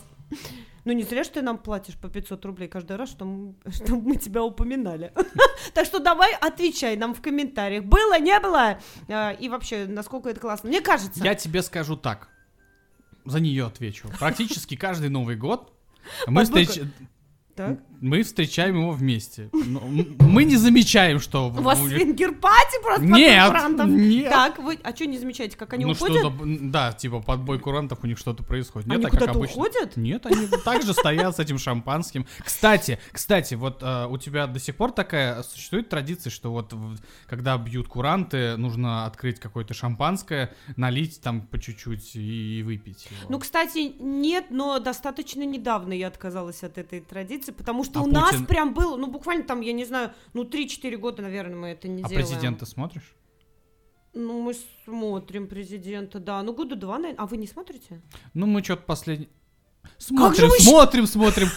[0.85, 3.55] Ну, не зря, что ты нам платишь по 500 рублей каждый раз, чтобы,
[4.03, 5.13] мы тебя упоминали.
[5.73, 7.85] Так что давай отвечай нам в комментариях.
[7.85, 8.79] Было, не было?
[9.09, 10.69] А, И вообще, насколько это классно.
[10.69, 11.25] Мне кажется.
[11.25, 12.29] Я тебе скажу так.
[13.25, 14.09] За нее отвечу.
[14.19, 15.73] Практически каждый Новый год
[16.27, 16.71] мы, Подборка.
[16.73, 16.89] встреч-
[17.55, 17.79] Так.
[18.01, 19.49] Мы встречаем его вместе.
[19.53, 19.81] Но
[20.21, 21.47] Мы не замечаем, что...
[21.49, 23.89] У вас свингер-пати просто Нет, курантов?
[23.89, 24.31] нет.
[24.31, 26.19] Так, вы, а что не замечаете, как они ну уходят?
[26.19, 28.87] что-то, м, да, типа подбой курантов у них что-то происходит.
[28.89, 29.57] Нет, Они так как куда-то обычно.
[29.57, 29.97] уходят?
[29.97, 32.27] Нет, они также стоят с этим шампанским.
[32.45, 36.97] Кстати, кстати, вот э, у тебя до сих пор такая существует традиция, что вот в-
[37.29, 43.07] когда бьют куранты, нужно открыть какое-то шампанское, налить там по чуть-чуть и, и выпить.
[43.11, 43.31] его.
[43.31, 48.07] Ну, кстати, нет, но достаточно недавно я отказалась от этой традиции, потому что А у
[48.07, 51.69] нас Путин- прям было, ну, буквально там, я не знаю, ну, 3-4 года, наверное, мы
[51.69, 52.27] это не а делаем.
[52.27, 53.15] президента смотришь?
[54.13, 56.43] Ну, мы смотрим президента, да.
[56.43, 57.23] Ну, года два, наверное.
[57.23, 58.01] А вы не смотрите?
[58.33, 59.29] Ну, мы что-то последний...
[59.99, 61.49] Смотрим, щ- смотрим, смотрим.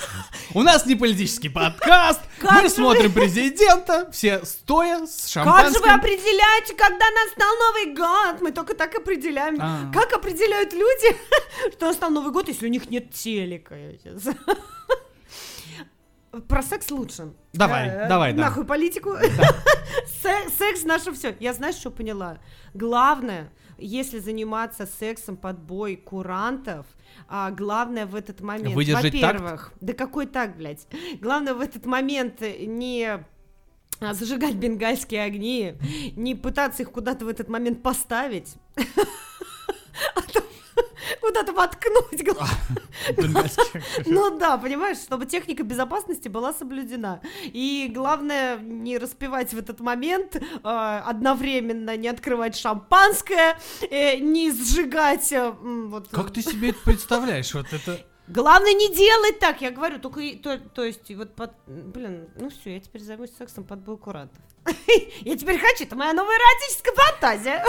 [0.53, 2.19] У нас не политический подкаст.
[2.41, 5.91] Как Мы смотрим президента, все стоя с Как же вы шампанским.
[5.91, 8.41] определяете, когда настал Новый год?
[8.41, 9.57] Мы только так определяем.
[9.61, 9.91] А.
[9.93, 11.15] Как определяют люди,
[11.73, 13.75] что настал Новый год, если у них нет телека?
[16.47, 17.33] Про секс лучше.
[17.53, 18.43] Давай, Э, давай, да.
[18.43, 19.11] Нахуй политику.
[20.21, 21.35] Се- Секс наше все.
[21.39, 22.37] Я знаешь, что поняла?
[22.73, 26.85] Главное, если заниматься сексом под бой курантов,
[27.27, 30.87] а главное в этот момент, Выдержать во-первых, да какой так, блядь?
[31.21, 33.23] Главное в этот момент не
[33.99, 35.75] а, зажигать бенгальские огни,
[36.15, 38.55] не пытаться их куда-то в этот момент поставить,
[40.15, 40.43] а то
[41.21, 42.23] куда-то воткнуть.
[43.15, 43.81] Бенгальский.
[44.05, 47.21] Ну да, понимаешь, чтобы техника безопасности была соблюдена.
[47.43, 53.57] И главное не распивать в этот момент, э, одновременно не открывать шампанское,
[53.89, 55.31] э, не сжигать...
[55.31, 55.53] э,
[56.11, 57.53] Как ты себе это представляешь?
[57.53, 57.99] Вот это...
[58.27, 62.73] Главное не делать так, я говорю, только, то, то есть, вот, под, блин, ну все,
[62.73, 64.43] я теперь займусь сексом под бой курантов.
[65.21, 67.63] Я теперь хочу, это моя новая эротическая фантазия.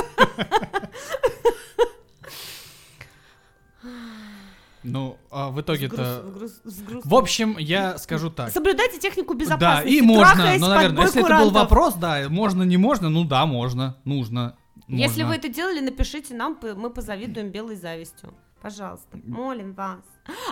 [4.84, 6.24] Ну, а в итоге-то...
[6.34, 7.04] груз- груз-.
[7.04, 8.50] В общем, я скажу так.
[8.52, 9.88] Соблюдайте технику Да, безопасности.
[9.96, 11.52] и можно, но, под наверное, если это был курантов.
[11.54, 14.56] вопрос, да, можно, не можно, ну да, можно, нужно.
[14.86, 15.28] Если можно.
[15.28, 18.32] вы это делали, напишите нам, мы позавидуем белой завистью.
[18.62, 20.00] Пожалуйста, молим вас.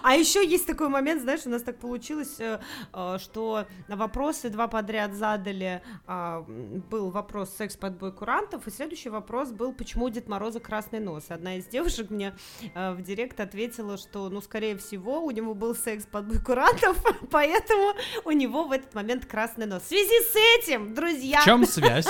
[0.03, 2.61] А еще есть такой момент, знаешь, у нас так получилось, э,
[2.93, 5.83] э, что вопросы два подряд задали.
[6.07, 6.45] а,
[6.91, 11.01] Был вопрос секс под бой курантов, и следующий вопрос был, почему у Дед Мороза красный
[11.01, 11.25] нос.
[11.29, 12.35] Одна из девушек мне
[12.75, 16.97] э, в директ ответила, что, ну, скорее всего, у него был секс под бой курантов,
[17.31, 19.83] поэтому у него в этот момент красный нос.
[19.83, 21.41] В связи с этим, друзья...
[21.41, 22.07] В чем связь?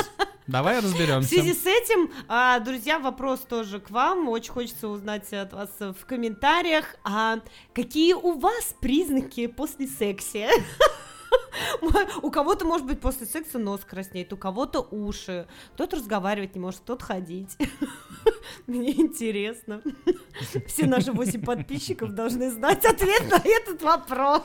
[0.46, 1.28] Давай В разберемся.
[1.28, 4.28] связи с этим, а, друзья, вопрос тоже к вам.
[4.28, 7.40] Очень хочется узнать от вас в комментариях, а
[7.74, 10.48] какие у вас признаки после секса?
[12.22, 16.80] У кого-то, может быть, после секса нос краснеет, у кого-то уши, кто-то разговаривать не может,
[16.80, 17.56] кто-то ходить.
[18.66, 19.82] Мне интересно.
[20.66, 24.42] Все наши 8 подписчиков должны знать ответ на этот вопрос.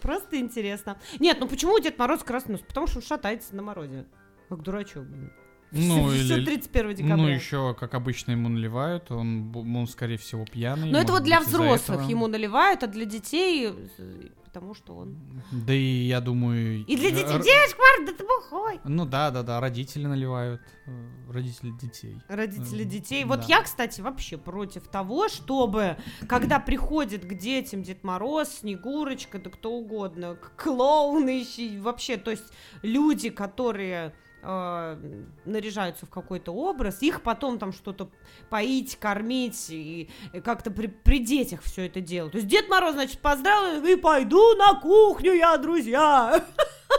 [0.00, 0.98] Просто интересно.
[1.18, 2.62] Нет, ну почему Дед Мороз красный нос?
[2.66, 4.06] Потому что он шатается на морозе.
[4.48, 5.32] Как дурачок, блин.
[5.74, 6.44] Ну, Всё или...
[6.44, 7.16] 31 декабря.
[7.16, 10.90] Ну, еще, как обычно, ему наливают, он, он скорее всего, пьяный.
[10.90, 15.16] Но это вот для взрослых ему наливают, а для детей, э, потому что он...
[15.50, 16.84] Да и, я думаю...
[16.84, 18.80] И для э, детей, р- девушка, Марк, да ты бухой.
[18.84, 22.20] Ну да, да, да, родители наливают, э, родители детей.
[22.28, 23.24] Родители детей.
[23.24, 23.46] Вот да.
[23.48, 25.96] я, кстати, вообще против того, чтобы,
[26.28, 31.44] когда приходит к детям Дед Мороз, Снегурочка, да кто угодно, клоуны
[31.80, 34.96] вообще, то есть люди, которые э,
[35.44, 38.10] наряжаются в какой-то образ, их потом там что-то
[38.50, 42.32] поить, кормить и, и как-то при, при детях все это делать.
[42.32, 46.44] То есть Дед Мороз, значит, поздравил, и пойду на кухню я, друзья.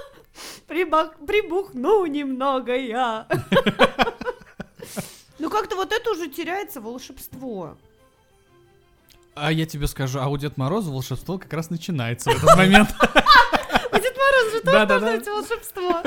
[0.67, 3.27] Прибах- Прибухну немного я.
[5.38, 7.77] Ну как-то вот это уже теряется волшебство.
[9.36, 12.89] А я тебе скажу, а у Дед Мороза волшебство как раз начинается в этот момент.
[14.45, 16.03] Мороз же тоже должно быть волшебство.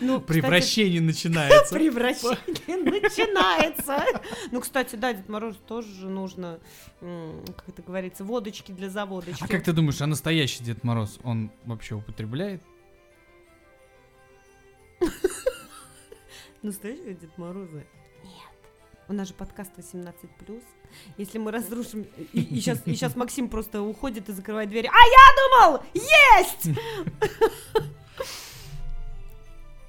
[0.00, 1.74] Ну, Превращение начинается.
[1.78, 4.04] Превращение начинается.
[4.50, 6.60] Ну, кстати, да, Дед Мороз тоже же нужно,
[7.00, 9.42] как это говорится, водочки для заводочки.
[9.42, 12.62] А как ты думаешь, а настоящий Дед Мороз, он вообще употребляет?
[16.62, 17.84] Настоящего Дед Мороза?
[19.08, 20.62] У нас же подкаст 18+.
[21.16, 22.06] Если мы разрушим...
[22.32, 24.88] И, сейчас, и сейчас Максим просто уходит и закрывает двери.
[24.88, 25.82] А я думал!
[25.94, 26.70] Есть!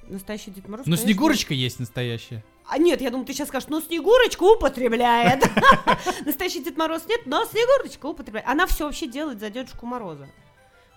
[0.08, 2.44] Настоящий Дед Мороз, Ну, конечно, Снегурочка есть настоящая.
[2.66, 5.44] А нет, я думаю, ты сейчас скажешь, ну Снегурочка употребляет.
[6.24, 8.46] Настоящий Дед Мороз нет, но Снегурочка употребляет.
[8.46, 10.28] Она все вообще делает за Дедушку Мороза.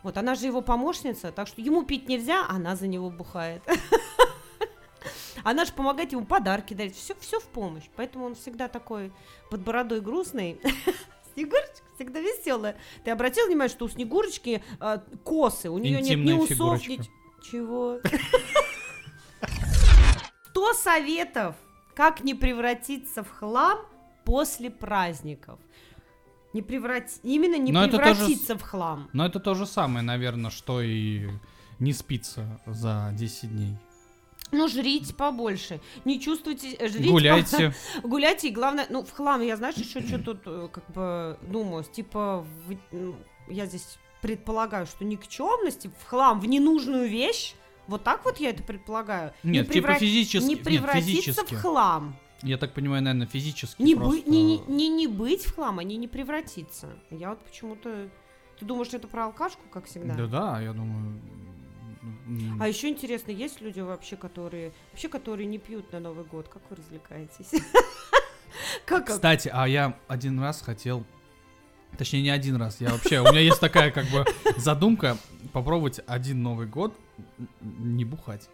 [0.03, 3.63] Вот, она же его помощница, так что ему пить нельзя, она за него бухает.
[5.43, 7.89] Она же помогает ему подарки дарить, все, все в помощь.
[7.95, 9.11] Поэтому он всегда такой
[9.49, 10.59] под бородой грустный.
[11.33, 12.75] Снегурочка всегда веселая.
[13.03, 16.99] Ты обратил внимание, что у Снегурочки э, косы, у нее нет ни усов, ни...
[17.41, 17.99] Чего?
[20.49, 21.55] 100 советов,
[21.95, 23.79] как не превратиться в хлам
[24.25, 25.59] после праздников.
[26.53, 27.09] Не преврат...
[27.23, 29.09] Именно не Но превратиться в хлам.
[29.13, 31.29] Но это то же самое, наверное, что и
[31.79, 33.77] не спится за 10 дней.
[34.51, 35.79] Ну, жрите побольше.
[36.05, 36.73] Не чувствуйте...
[36.73, 37.73] э, Жрите Гуляйте.
[38.01, 38.85] по- Гуляйте, и главное...
[38.89, 43.15] Ну, в хлам, я, знаешь, еще что тут, э, как бы, думаю, типа, в- ну,
[43.47, 47.55] я здесь предполагаю, что никчемности в хлам, в ненужную вещь,
[47.87, 49.33] вот так вот я это предполагаю.
[49.43, 50.47] Нет, не типа превра- физически.
[50.47, 51.55] Не нет, превратиться физически.
[51.55, 52.15] в хлам.
[52.43, 54.21] Я так понимаю, наверное, физически Не, просто...
[54.23, 56.89] бы- не, не, не, не быть в хлам, а не, не превратиться.
[57.09, 58.09] Я вот почему-то...
[58.59, 60.13] Ты думаешь, что это про алкашку, как всегда?
[60.15, 61.19] Да-да, я думаю...
[62.59, 66.47] А еще интересно, есть люди вообще, которые вообще, которые не пьют на Новый год?
[66.47, 67.51] Как вы развлекаетесь?
[68.85, 69.05] Как?
[69.07, 71.05] Кстати, а я один раз хотел...
[71.97, 72.79] Точнее, не один раз.
[72.81, 73.19] Я вообще...
[73.19, 74.25] У меня есть такая, как бы,
[74.57, 75.17] задумка
[75.53, 76.95] попробовать один Новый год
[77.61, 78.49] не бухать.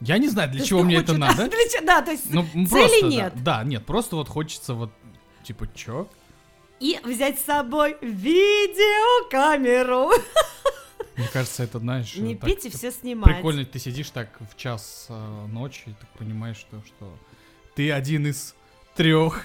[0.00, 1.48] Я не знаю, для То чего мне хочешь- это надо.
[1.50, 3.08] Для чего- Да, то есть Ну, м, цели просто, да.
[3.08, 3.42] нет.
[3.44, 4.90] Да, нет, просто вот хочется вот,
[5.44, 6.08] типа, чё?
[6.80, 10.10] и взять с собой видеокамеру.
[11.20, 12.16] Мне кажется, это, знаешь...
[12.16, 13.36] Не так пить и все снимать.
[13.36, 17.14] Прикольно, ты сидишь так в час э, ночи, и так понимаешь, что, что
[17.74, 18.54] ты один из
[18.94, 19.44] трех.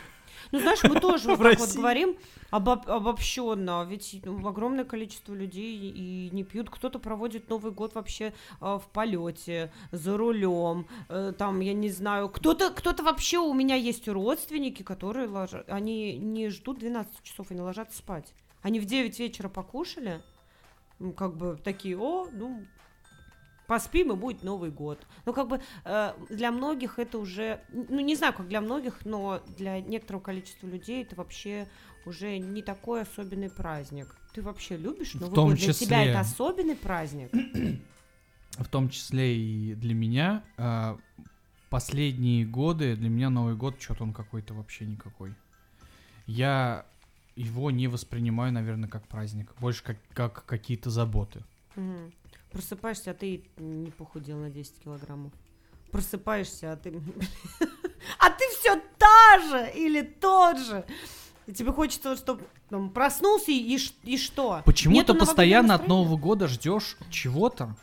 [0.52, 2.16] Ну, знаешь, мы тоже вот так вот говорим
[2.52, 6.70] обоб- обобщенно, ведь ну, огромное количество людей и не пьют.
[6.70, 12.30] Кто-то проводит Новый год вообще а, в полете, за рулем, э, там, я не знаю,
[12.30, 17.62] кто-то, кто-то вообще у меня есть родственники, которые ложат, они не ждут 12 часов, они
[17.62, 18.34] ложатся спать.
[18.62, 20.22] Они в 9 вечера покушали,
[21.16, 22.64] как бы такие, о, ну,
[23.68, 25.06] поспим и будет Новый год.
[25.26, 29.42] Ну, как бы э, для многих это уже, ну, не знаю, как для многих, но
[29.58, 31.68] для некоторого количества людей это вообще
[32.06, 34.16] уже не такой особенный праздник.
[34.34, 35.58] Ты вообще любишь Новый том год?
[35.60, 37.32] Для тебя это особенный праздник?
[38.58, 40.44] В том числе и для меня.
[40.58, 40.98] а,
[41.70, 45.34] Последние годы для меня Новый год что-то он какой-то вообще никакой.
[46.26, 46.86] Я
[47.36, 49.54] его не воспринимаю, наверное, как праздник.
[49.60, 51.44] Больше как, как какие-то заботы.
[51.76, 52.14] Мгм.
[52.52, 55.34] Просыпаешься, а ты не похудел на 10 килограммов.
[55.92, 56.92] Просыпаешься, а ты...
[58.20, 60.86] А ты все та же или тот же.
[61.48, 62.44] И тебе хочется, чтобы
[62.94, 64.62] проснулся и, и что?
[64.64, 65.88] Почему Нету ты постоянно от?
[65.88, 67.76] Нового года ждешь чего-то?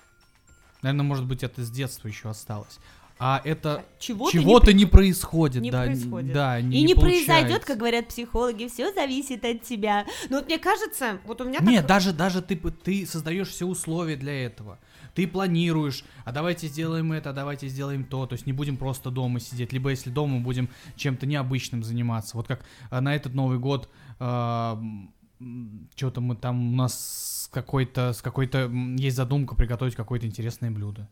[0.83, 2.79] Наверное, может быть, это с детства еще осталось.
[3.25, 6.33] А это Чего-то чего-то не, происходит, не да, происходит.
[6.33, 10.07] да, И не, не, произойдет, как говорят психологи, все зависит от тебя.
[10.29, 13.65] Но вот мне кажется, вот у меня так- Нет, даже, даже ты, ты создаешь все
[13.65, 14.81] условия для этого.
[15.15, 18.27] Ты планируешь, а давайте сделаем это, а давайте сделаем то.
[18.27, 19.73] То есть не будем просто дома сидеть.
[19.73, 22.37] Либо если дома будем чем-то необычным заниматься.
[22.37, 28.21] Вот как а, на этот Новый год что-то мы там у нас с какой-то с
[28.21, 31.09] какой-то есть задумка приготовить какое-то интересное блюдо.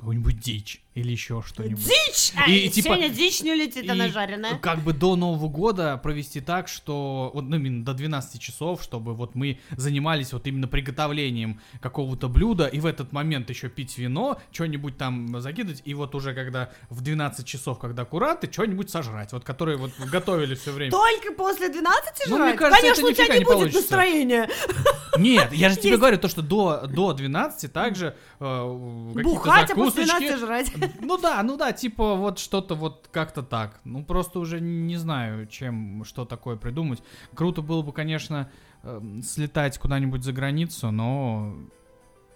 [0.00, 1.84] Какую-нибудь дичь или еще что-нибудь.
[1.84, 2.32] Дичь!
[2.34, 4.58] А, И, типа, сегодня дичь не улетит, она И жареная.
[4.58, 9.14] Как бы до Нового года провести так, что вот ну, именно до 12 часов, чтобы
[9.14, 14.40] вот мы занимались вот именно приготовлением какого-то блюда, и в этот момент еще пить вино,
[14.52, 19.44] что-нибудь там закидывать, и вот уже когда в 12 часов, когда куранты, что-нибудь сожрать, вот
[19.44, 20.90] которые вот готовили все время.
[20.90, 22.48] Только после 12 Ну, жрать?
[22.50, 23.80] мне кажется, Конечно, у тебя не не будет получится.
[23.80, 24.50] настроения.
[25.18, 30.38] Нет, я же тебе говорю, то, что до, до 12 также э, какие-то Бухать, 12
[30.38, 30.72] жрать.
[31.00, 33.80] Ну да, ну да, типа вот что-то вот как-то так.
[33.84, 37.02] Ну просто уже не знаю, чем, что такое придумать.
[37.34, 38.50] Круто было бы, конечно,
[38.82, 41.56] эм, слетать куда-нибудь за границу, но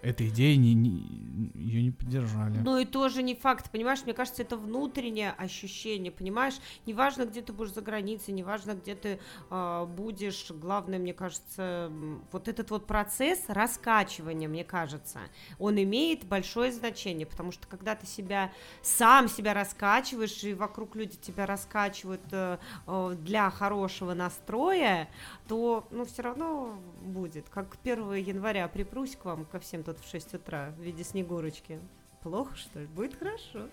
[0.05, 2.57] этой идеи не, не- ее не поддержали.
[2.59, 7.51] Ну и тоже не факт, понимаешь, мне кажется, это внутреннее ощущение, понимаешь, неважно, где ты
[7.51, 11.91] будешь за границей, неважно, где ты а, будешь, главное, мне кажется,
[12.31, 15.19] вот этот вот процесс раскачивания, мне кажется,
[15.57, 18.51] он имеет большое значение, потому что когда ты себя,
[18.83, 25.09] сам себя раскачиваешь, и вокруг люди тебя раскачивают э, э, для хорошего настроя,
[25.47, 30.09] то, ну, все равно будет, как 1 января припрусь к вам, ко всем тут в
[30.11, 31.79] 6 утра в виде снегурочки.
[32.23, 32.87] Плохо, что ли?
[32.87, 33.67] Будет хорошо.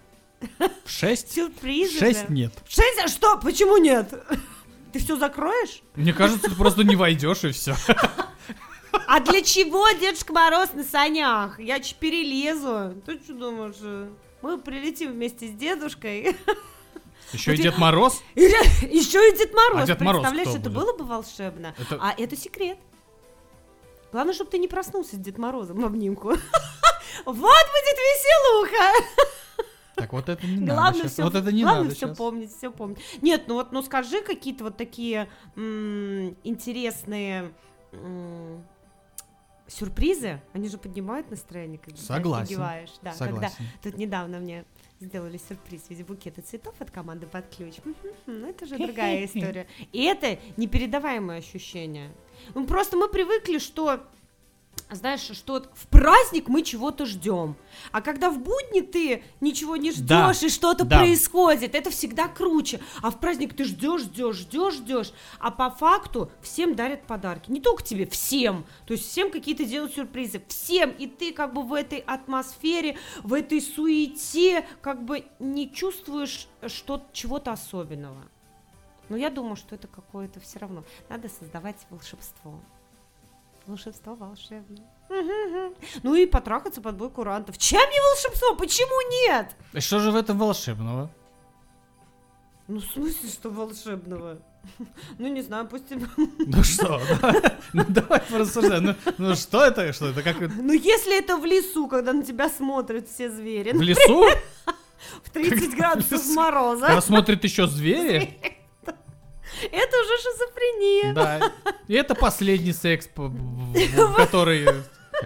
[0.85, 1.33] В 6?
[1.33, 2.33] Сюрпризы Шесть же.
[2.33, 2.53] нет.
[2.69, 2.99] Шесть?
[3.05, 3.39] А что?
[3.39, 4.13] Почему нет?
[4.93, 5.83] Ты все закроешь?
[5.95, 7.75] Мне кажется, ты просто не войдешь и все.
[9.07, 11.59] А для чего Дедушка Мороз на санях?
[11.59, 13.01] Я ч перелезу.
[13.07, 13.77] Ты что думаешь?
[13.81, 14.11] э,
[14.43, 16.37] Мы прилетим вместе с дедушкой.
[17.33, 18.23] Еще и Дед Мороз.
[18.35, 19.83] Еще и Дед Мороз.
[19.85, 21.75] А Дед Мороз Представляешь, это было бы волшебно.
[21.99, 22.79] А это секрет.
[24.13, 26.35] Главное, чтобы ты не проснулся с Дед Морозом в обнимку.
[27.27, 29.07] Вот будет веселуха.
[29.97, 31.13] Так вот это не надо Главное щас.
[31.13, 32.17] все, Вот это не главное надо все щас.
[32.17, 32.99] помнить, все помнить.
[33.21, 37.53] Нет, ну вот, ну скажи какие-то вот такие м, интересные
[37.93, 38.65] м,
[39.69, 40.41] сюрпризы.
[40.55, 42.45] Они же поднимают настроение, когда ты Согласен.
[42.45, 42.91] офигеваешь.
[43.03, 43.65] Да, когда Согласен.
[43.83, 44.65] тут недавно мне
[45.01, 47.75] сделали сюрприз в виде букета цветов от команды под ключ.
[48.27, 49.67] Ну это же другая история.
[49.93, 52.11] И это непередаваемое ощущение.
[52.55, 54.01] Ну просто мы привыкли, что
[54.91, 57.57] знаешь, что в праздник мы чего-то ждем,
[57.93, 60.99] а когда в будни ты ничего не ждешь Да, и что-то да.
[60.99, 62.81] происходит, это всегда круче.
[63.01, 67.61] А в праздник ты ждешь, ждешь, ждешь, ждешь, а по факту всем дарят подарки, не
[67.61, 68.65] только тебе, всем.
[68.87, 73.33] То есть всем какие-то делают сюрпризы, всем, и ты как бы в этой атмосфере, в
[73.33, 78.23] этой суете, как бы не чувствуешь что чего-то особенного.
[79.13, 80.85] Но я думаю, что это какое-то все равно.
[81.11, 82.59] Надо создавать волшебство.
[83.67, 84.83] Волшебство волшебное.
[86.03, 87.59] Ну и потрахаться под бой курантов.
[87.59, 88.55] Чем не волшебство?
[88.57, 89.55] Почему нет?
[89.75, 91.11] И Что же в этом волшебного?
[92.69, 94.39] Ну, в смысле, что волшебного?
[95.19, 95.91] Ну, не знаю, пусть...
[95.91, 96.07] тебе-
[96.39, 96.99] Ну что,
[97.75, 98.85] ну давай порассуждаем.
[98.85, 99.93] Ну, ну что это?
[99.93, 100.23] Что это?
[100.23, 100.55] Как это?
[100.55, 104.25] Ну, если это в лесу, когда на тебя смотрят все звери, В лесу?
[105.23, 108.39] в 30 градусов мороза, Когда смотрят еще звери?
[109.71, 111.15] Это уже шизофрения.
[111.15, 111.53] Да.
[111.89, 113.09] И это последний секс,
[114.17, 114.67] который...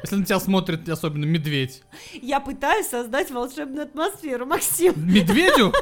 [0.02, 1.82] Если на тебя смотрит особенно медведь.
[2.12, 4.92] Я пытаюсь создать волшебную атмосферу, Максим.
[4.96, 5.72] Медведю?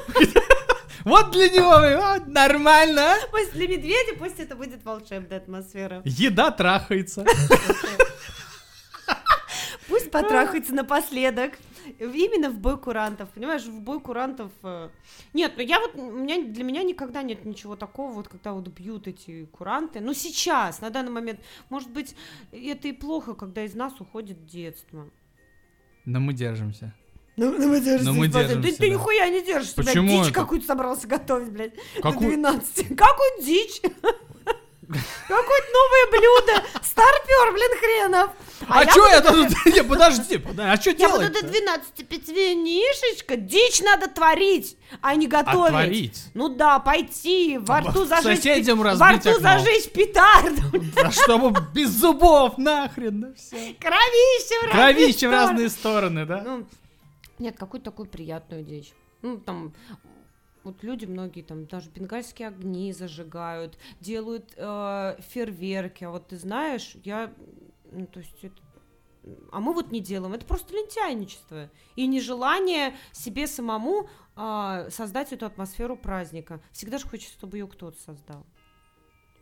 [1.04, 3.14] Вот для него нормально.
[3.14, 3.16] а?
[3.30, 6.00] Пусть для медведя, пусть это будет волшебная атмосфера.
[6.04, 7.24] Еда трахается.
[9.88, 11.52] Пусть потрахается напоследок.
[11.98, 14.50] Именно в бой курантов, понимаешь, в бой курантов...
[14.62, 14.88] э,
[15.32, 18.66] Нет, ну я вот, у меня, для меня никогда нет ничего такого, вот когда вот
[18.68, 20.00] бьют эти куранты.
[20.00, 22.14] Ну сейчас, на данный момент, может быть,
[22.52, 25.08] это и плохо, когда из нас уходит детство.
[26.04, 26.94] Но мы держимся.
[27.36, 28.12] Ну, мы держимся.
[28.12, 28.88] мы Ты, держимся, ты да.
[28.94, 30.34] нихуя не держишься, блядь, Почему дичь это?
[30.34, 32.96] какую-то собрался готовить, блядь, Какую- до 12.
[32.96, 33.80] Какую дичь?
[34.86, 36.66] Какое-то новое блюдо.
[36.82, 38.30] Старпер, блин, хренов.
[38.68, 39.66] А, я чё буду я тут?
[39.74, 41.32] Не, подожди, а что Я делать?
[41.32, 43.36] до 12 пить винишечка.
[43.36, 45.70] Дичь надо творить, а не готовить.
[45.70, 46.24] творить?
[46.34, 48.38] Ну да, пойти, во рту зажечь...
[48.38, 50.62] соседям Во рту зажечь петарду.
[50.94, 53.74] Да чтобы без зубов, нахрен, да все.
[53.80, 56.42] Кровище в разные Кровище в разные стороны, да?
[56.44, 56.66] Ну,
[57.38, 58.92] нет, какую-то такую приятную дичь.
[59.22, 59.72] Ну, там,
[60.64, 66.04] вот люди многие там даже бенгальские огни зажигают, делают э, фейерверки.
[66.04, 67.32] А вот ты знаешь, я,
[67.92, 68.60] ну, то есть это
[69.52, 70.34] а мы вот не делаем.
[70.34, 76.60] Это просто лентяйничество и нежелание себе самому а, создать эту атмосферу праздника.
[76.72, 78.44] Всегда же хочется, чтобы ее кто-то создал.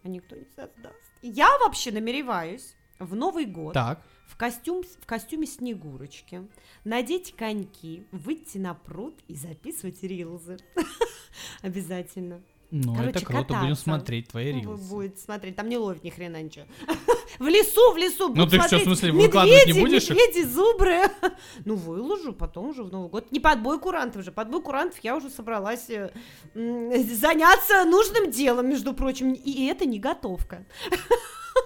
[0.04, 0.96] А никто не создаст.
[1.22, 4.00] Я вообще намереваюсь в Новый год Так.
[4.26, 6.46] в, костюм, в костюме Снегурочки,
[6.84, 10.58] надеть коньки, выйти на пруд и записывать рилзы.
[11.62, 12.40] Обязательно.
[12.74, 13.82] Ну, Короче, это круто, будем кататься.
[13.82, 14.88] смотреть твои Вы рилсы.
[14.88, 16.64] Будет смотреть, там не ловит ни хрена ничего.
[17.38, 18.32] В лесу, в лесу.
[18.34, 20.08] Ну, ты что, в смысле, выкладывать не будешь?
[20.08, 21.02] Медведи, зубры.
[21.64, 23.32] Ну, выложу потом уже в Новый год.
[23.32, 24.32] Не под бой курантов же.
[24.32, 26.10] Под бой курантов я уже собралась э,
[26.54, 29.32] заняться нужным делом, между прочим.
[29.32, 30.66] И это не готовка.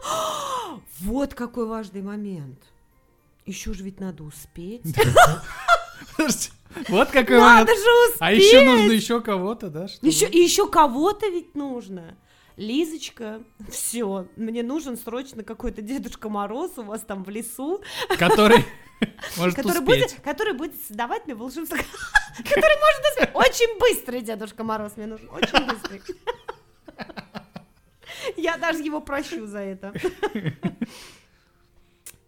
[1.00, 2.58] Вот какой важный момент.
[3.44, 4.82] Еще же ведь надо успеть.
[6.16, 6.50] Подожди,
[6.88, 7.78] Вот какой Надо момент.
[7.78, 8.20] же успеть.
[8.20, 9.88] А еще нужно еще кого-то, да?
[9.88, 12.16] чтобы- Еще, и еще кого-то ведь нужно.
[12.56, 17.82] Лизочка, все, мне нужен срочно какой-то Дедушка Мороз у вас там в лесу,
[18.18, 18.64] Который
[19.36, 20.22] может который будет, успеть.
[20.22, 21.76] который будет создавать мне волшебство.
[22.38, 23.30] Который может успеть.
[23.34, 26.02] Очень быстрый Дедушка Мороз мне нужен, очень быстрый.
[28.36, 29.92] Я даже его прощу за это.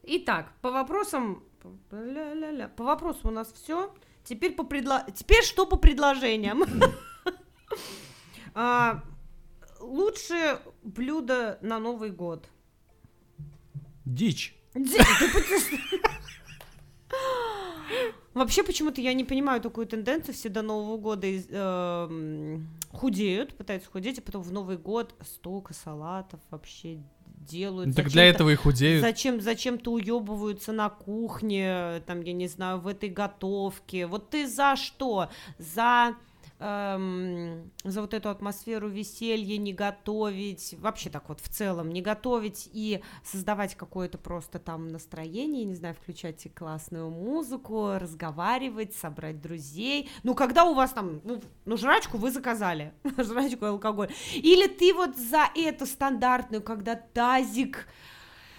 [0.02, 1.42] Итак, по вопросам...
[1.90, 3.94] По вопросам у нас все.
[4.24, 5.04] Теперь, по предло...
[5.14, 6.64] Теперь что по предложениям?
[8.54, 9.02] А,
[9.80, 12.48] Лучшее блюдо на Новый год.
[14.04, 14.56] Дичь.
[14.74, 15.80] Ди- да подожди.
[18.34, 20.34] Вообще, почему-то я не понимаю такую тенденцию.
[20.34, 26.40] Все до Нового года эм, худеют, пытаются худеть, а потом в Новый год столько салатов
[26.50, 26.98] вообще
[27.48, 27.96] делают.
[27.96, 29.02] Так для этого и худеют.
[29.02, 34.06] Зачем, зачем-то уебываются на кухне, там, я не знаю, в этой готовке.
[34.06, 35.30] Вот ты за что?
[35.58, 36.14] За,
[36.58, 42.68] эм, за вот эту атмосферу веселья не готовить, вообще так вот в целом, не готовить
[42.72, 50.10] и создавать какое-то просто там настроение, не знаю, включать и классную музыку, разговаривать, собрать друзей.
[50.22, 54.10] Ну, когда у вас там, ну, ну жрачку вы заказали, жрачку и алкоголь.
[54.34, 57.86] Или ты вот за эту стандартную, когда тазик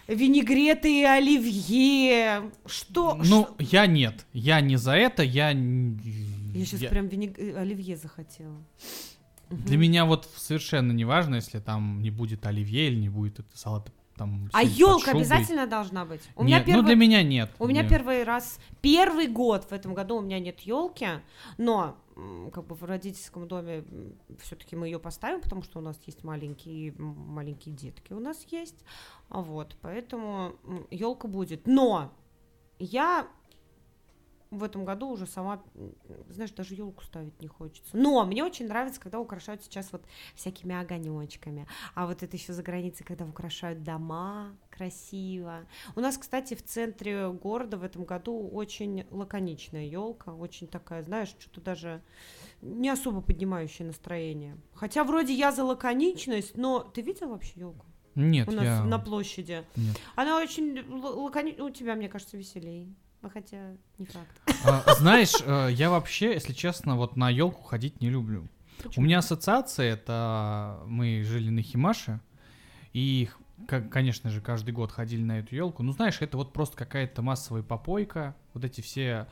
[0.10, 2.52] винегреты и оливье.
[2.66, 3.16] Что?
[3.16, 4.26] Ну, что- я нет.
[4.34, 5.54] Я не за это, я...
[6.54, 8.56] Я сейчас я- прям винег- э, оливье захотела.
[9.50, 13.58] Для меня вот совершенно не важно, если там не будет оливье или не будет это
[13.58, 14.50] салат там...
[14.52, 16.22] А елка обязательно должна быть.
[16.36, 16.82] У меня Нет, первый...
[16.82, 17.50] ну для меня нет.
[17.58, 17.89] У меня Нет.
[17.89, 21.08] первый раз, первый год в этом году у меня нет елки,
[21.58, 21.97] но
[22.52, 23.86] как бы в родительском доме
[24.41, 28.84] все-таки мы ее поставим, потому что у нас есть маленькие маленькие детки, у нас есть,
[29.30, 30.54] вот, поэтому
[30.91, 31.66] елка будет.
[31.66, 32.14] Но
[32.78, 33.26] я
[34.52, 35.62] в этом году уже сама,
[36.30, 37.95] знаешь, даже елку ставить не хочется.
[37.95, 40.04] Но мне очень нравится, когда украшают сейчас вот
[40.36, 41.68] всякими огонечками.
[41.93, 45.68] А вот это еще за границей, когда украшают дома красиво.
[45.95, 51.36] У нас, кстати, в центре города в этом году очень лаконичная елка, очень такая, знаешь,
[51.39, 52.02] что-то даже
[52.62, 54.58] не особо поднимающее настроение.
[54.74, 57.86] Хотя вроде я за лаконичность, но ты видел вообще елку
[58.16, 58.84] Нет, у нас я...
[58.84, 59.64] на площади?
[59.76, 60.00] Нет.
[60.16, 62.88] Она очень лаконичная, у тебя, мне кажется, веселее.
[63.22, 63.58] Ну, хотя
[63.98, 64.42] не факт.
[64.66, 68.48] А, Знаешь, э, я вообще, если честно, вот на елку ходить не люблю.
[68.96, 72.22] У меня ассоциация, это мы жили на Химаше,
[72.94, 73.28] и,
[73.68, 75.84] х- к- конечно же, каждый год ходили на эту елку.
[75.84, 79.28] Ну, знаешь, это вот просто какая-то массовая попойка, вот эти все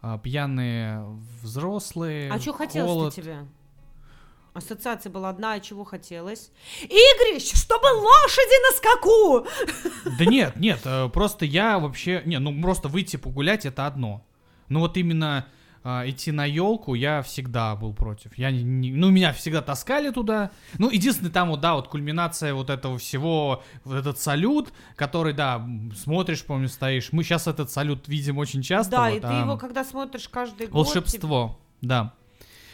[0.00, 1.04] а, пьяные
[1.42, 2.30] взрослые.
[2.30, 3.14] А что хотелось холод.
[4.54, 4.58] Тебе?
[4.58, 6.50] Ассоциация была одна, чего хотелось?
[6.82, 9.46] Игрищ, чтобы лошади на скаку!
[10.18, 14.24] Да нет, нет, э, просто я вообще, не, ну просто выйти погулять это одно.
[14.68, 15.46] Ну вот именно
[15.86, 18.38] а, идти на елку, я всегда был против.
[18.38, 20.50] Я не, не- ну, меня всегда таскали туда.
[20.78, 25.62] Ну, единственное, там вот, да, вот кульминация вот этого всего, вот этот салют, который, да,
[25.94, 27.10] смотришь, помню, стоишь.
[27.12, 28.92] Мы сейчас этот салют видим очень часто.
[28.92, 30.86] Да, вот, и ты а, его, когда смотришь каждый год...
[30.86, 32.14] Волшебство, да.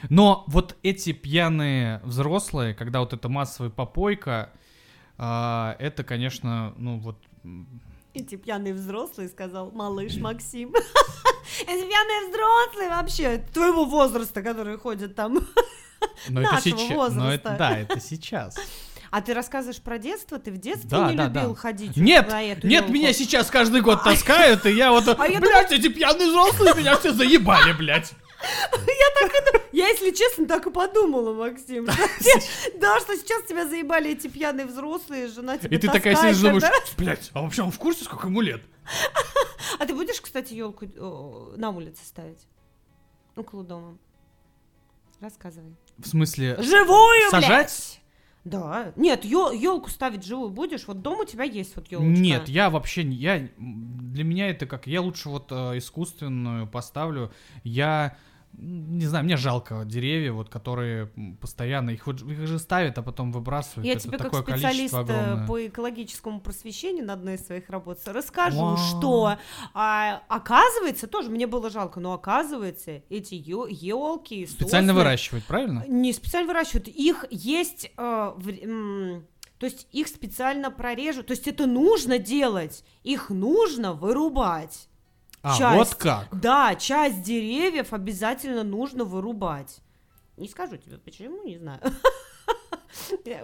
[0.08, 4.50] Но вот эти пьяные взрослые, когда вот эта массовая попойка,
[5.18, 7.16] а, это, конечно, ну вот...
[8.14, 10.70] Эти пьяные взрослые, сказал малыш Максим.
[11.62, 15.38] Эти пьяные взрослые вообще твоего возраста, которые ходят там.
[16.28, 16.78] Но это сейчас.
[16.78, 17.56] Но это, возраста.
[17.58, 18.56] да, это сейчас.
[19.12, 20.38] А ты рассказываешь про детство?
[20.38, 21.54] Ты в детстве Да, не да, любил да.
[21.56, 22.92] ходить Нет, на эту нет, ёлку?
[22.92, 27.12] меня сейчас каждый год таскают, и я вот, А блядь, эти пьяные взрослые меня все
[27.12, 28.12] заебали, блядь.
[29.72, 31.86] Я, если честно, так и подумала, Максим.
[32.80, 36.64] Да, что сейчас тебя заебали эти пьяные взрослые, жена тебя И ты такая сидишь, думаешь,
[36.96, 38.62] блядь, а вообще он в курсе, сколько ему лет?
[39.78, 40.86] А ты будешь, кстати, елку
[41.56, 42.40] на улице ставить?
[43.36, 43.98] Около дома.
[45.20, 45.76] Рассказывай.
[45.98, 48.00] В смысле, Живую, Сажать?
[48.44, 48.92] Да.
[48.96, 50.86] Нет, елку ставить живую будешь?
[50.86, 52.20] Вот дом у тебя есть вот елочка.
[52.20, 57.32] Нет, я вообще не, я, для меня это как, я лучше вот э, искусственную поставлю,
[57.64, 58.16] я,
[58.52, 61.06] не знаю, мне жалко деревья, вот, которые
[61.40, 65.66] постоянно, их, их же ставят, а потом выбрасывают, Я это тебе как специалист э, по
[65.66, 68.76] экологическому просвещению на одной из своих работ расскажу, Вау.
[68.76, 69.36] что
[69.72, 75.84] а, оказывается, тоже мне было жалко, но оказывается, эти елки Специально выращивать, правильно?
[75.86, 79.22] Не специально выращивают, их есть, э, в-
[79.58, 84.88] то есть их специально прорежут, то есть это нужно делать, их нужно вырубать.
[85.42, 85.78] А, часть.
[85.78, 86.28] вот как?
[86.40, 89.80] Да, часть деревьев обязательно нужно вырубать.
[90.36, 91.80] Не скажу тебе почему, не знаю.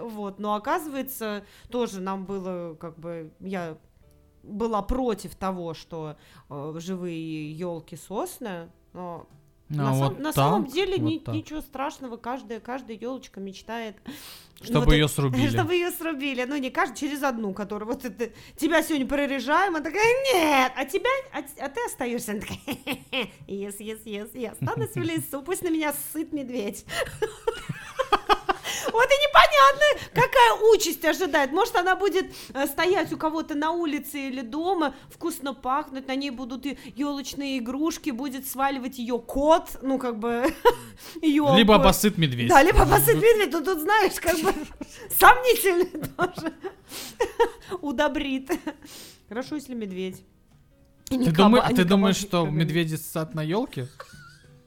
[0.01, 3.77] Вот, но оказывается, тоже нам было, как бы, я
[4.43, 6.17] была против того, что
[6.49, 9.25] э, живые елки сосны, но
[9.69, 11.33] А, на, сам- вот на самом деле вот ни- так.
[11.35, 13.95] ничего страшного, каждая, каждая елочка мечтает.
[14.61, 15.47] Чтобы вот ее это- срубили.
[15.49, 16.43] Чтобы ее срубили.
[16.43, 20.03] Ну, не каждый, через одну, которую вот это, тебя сегодня прорежаем, она такая,
[20.33, 22.31] нет, а тебя, а, а ты остаешься.
[22.31, 22.57] Она такая,
[23.47, 26.85] yes, yes, yes, я останусь в лесу, пусть на меня сыт медведь.
[28.85, 31.51] Вот и непонятно, какая участь ожидает.
[31.51, 36.29] Может, она будет э, стоять у кого-то на улице или дома, вкусно пахнуть, на ней
[36.29, 40.53] будут и елочные игрушки, будет сваливать ее кот, ну, как бы,
[41.21, 41.57] ёлку.
[41.57, 42.49] Либо обосыт медведь.
[42.49, 44.53] Да, либо посыт медведь, ну тут знаешь, как бы
[45.09, 46.53] сомнительно тоже
[47.81, 48.51] удобрит.
[49.29, 50.23] Хорошо, если медведь.
[51.05, 53.87] Ты, думаешь, а ты думаешь, что медведи ссат на елке?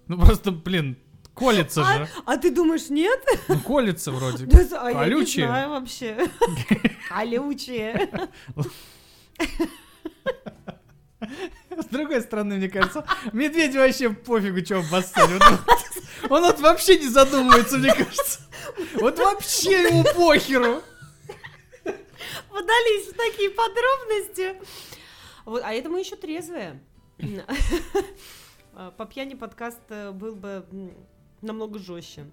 [0.08, 0.96] Ну просто, блин,
[1.40, 2.08] колется А, же.
[2.26, 3.20] а ты думаешь, нет?
[3.48, 4.44] Ну колется вроде.
[4.46, 5.46] Да, а я не Колючие.
[5.46, 6.28] знаю вообще.
[7.08, 8.10] Колючие.
[11.76, 15.34] С другой стороны, мне кажется, медведь вообще пофигу, что обоссали.
[15.34, 18.40] Он, он вот вообще не задумывается, мне кажется.
[18.94, 20.82] Вот вообще ему похеру.
[22.50, 24.56] Подались в такие подробности.
[25.44, 26.80] Вот, а это мы еще трезвые.
[28.96, 30.64] По пьяни подкаст э, был бы
[31.42, 32.26] намного жестче.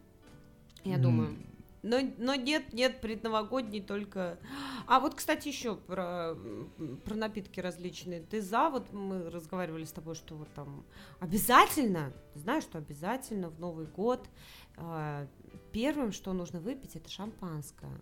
[0.84, 1.02] Я М.
[1.02, 1.38] думаю.
[1.84, 4.40] Но, но нет, нет, предновогодний только...
[4.88, 6.36] А вот, кстати, еще про,
[7.06, 8.22] про напитки различные.
[8.22, 10.86] Ты за, вот мы разговаривали с тобой, что вот там
[11.20, 14.28] обязательно, знаешь, что обязательно в Новый год
[14.76, 15.28] а,
[15.72, 17.98] первым, что нужно выпить, это шампанское.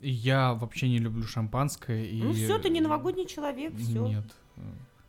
[0.00, 2.04] Я вообще не люблю шампанское.
[2.04, 2.22] И...
[2.22, 4.06] Ну все, ты не новогодний человек, все.
[4.06, 4.24] Нет.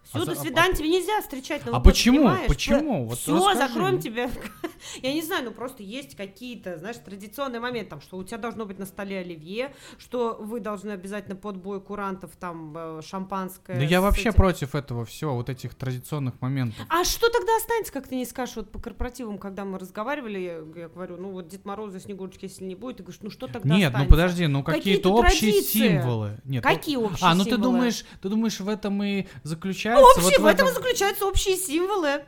[0.10, 2.18] Все, А до а- свидания, тебе нельзя встречать Новый А год, почему?
[2.18, 2.48] понимаешь?
[2.48, 3.06] Почему?
[3.06, 3.60] Вот все, расскажи.
[3.60, 4.30] закроем тебя.
[5.04, 8.66] Я не знаю, ну просто есть какие-то, знаешь, традиционные моменты, там, что у тебя должно
[8.66, 13.76] быть на столе оливье, что вы должны обязательно под бой курантов там э, шампанское.
[13.78, 14.34] Да я вообще этим.
[14.34, 16.84] против этого всего, вот этих традиционных моментов.
[16.90, 20.54] А что тогда останется, как ты не скажешь, вот по корпоративам, когда мы разговаривали, я,
[20.82, 23.76] я говорю, ну вот Дед Мороза, Снегурочки, если не будет, ты говоришь, ну что тогда
[23.76, 24.10] Нет, ну останется?
[24.10, 25.80] подожди, ну какие-то Какие-то общие традиции.
[25.90, 26.40] символы.
[26.46, 27.64] Нет, ну- Какие общие А, ну ты символы?
[27.74, 29.99] думаешь, ты думаешь, в этом и заключается?
[30.02, 32.24] Общие, вот в этом и заключаются общие символы.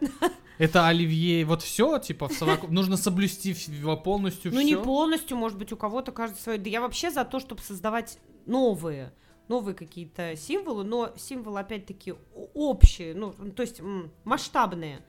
[0.57, 3.55] Это оливье, вот все, типа, в совокуп- нужно соблюсти
[4.03, 4.67] полностью Ну, все.
[4.67, 6.57] не полностью, может быть, у кого-то каждый свой.
[6.59, 9.11] Да я вообще за то, чтобы создавать новые,
[9.47, 12.13] новые какие-то символы, но символы, опять-таки,
[12.53, 13.81] общие, ну, то есть
[14.23, 15.03] масштабные.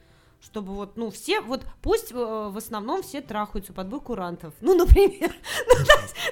[0.45, 4.53] Чтобы вот, ну, все, вот пусть э, в основном все трахаются под бой курантов.
[4.61, 5.33] Ну, например,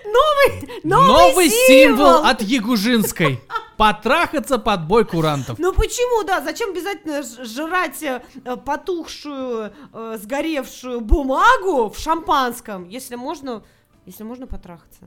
[0.05, 3.39] ну, новый, новый, Новый символ от Ягужинской.
[3.81, 5.59] Потрахаться под бой курантов.
[5.59, 6.43] Ну почему, да?
[6.43, 8.21] Зачем обязательно жрать э,
[8.63, 13.63] потухшую, э, сгоревшую бумагу в шампанском, если можно,
[14.05, 15.07] если можно потрахаться?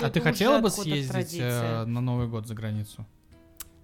[0.00, 3.04] А Это ты хотела бы съездить э, на Новый год за границу?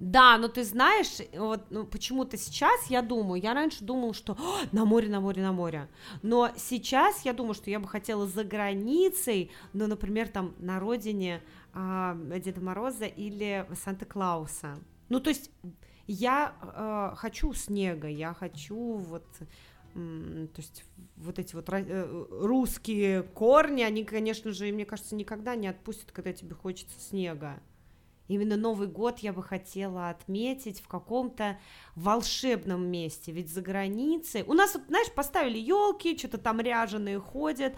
[0.00, 4.60] Да, но ты знаешь, вот ну, почему-то сейчас я думаю, я раньше думала, что «О,
[4.70, 5.88] на море, на море, на море,
[6.22, 11.42] но сейчас я думаю, что я бы хотела за границей, ну, например, там на родине
[11.74, 14.78] а, Деда Мороза или Санта-Клауса.
[15.08, 15.50] Ну, то есть
[16.06, 19.26] я э, хочу снега, я хочу вот
[19.94, 20.84] то есть
[21.16, 26.32] вот эти вот э, русские корни, они, конечно же, мне кажется, никогда не отпустят, когда
[26.32, 27.60] тебе хочется снега.
[28.28, 31.58] Именно Новый год я бы хотела отметить в каком-то
[31.96, 33.32] волшебном месте.
[33.32, 34.44] Ведь за границей...
[34.46, 37.74] У нас, вот, знаешь, поставили елки, что-то там ряженые ходят,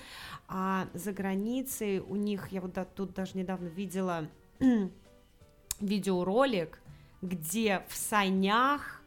[0.49, 4.29] а за границей у них, я вот тут даже недавно видела
[5.81, 6.81] видеоролик,
[7.23, 9.03] где в санях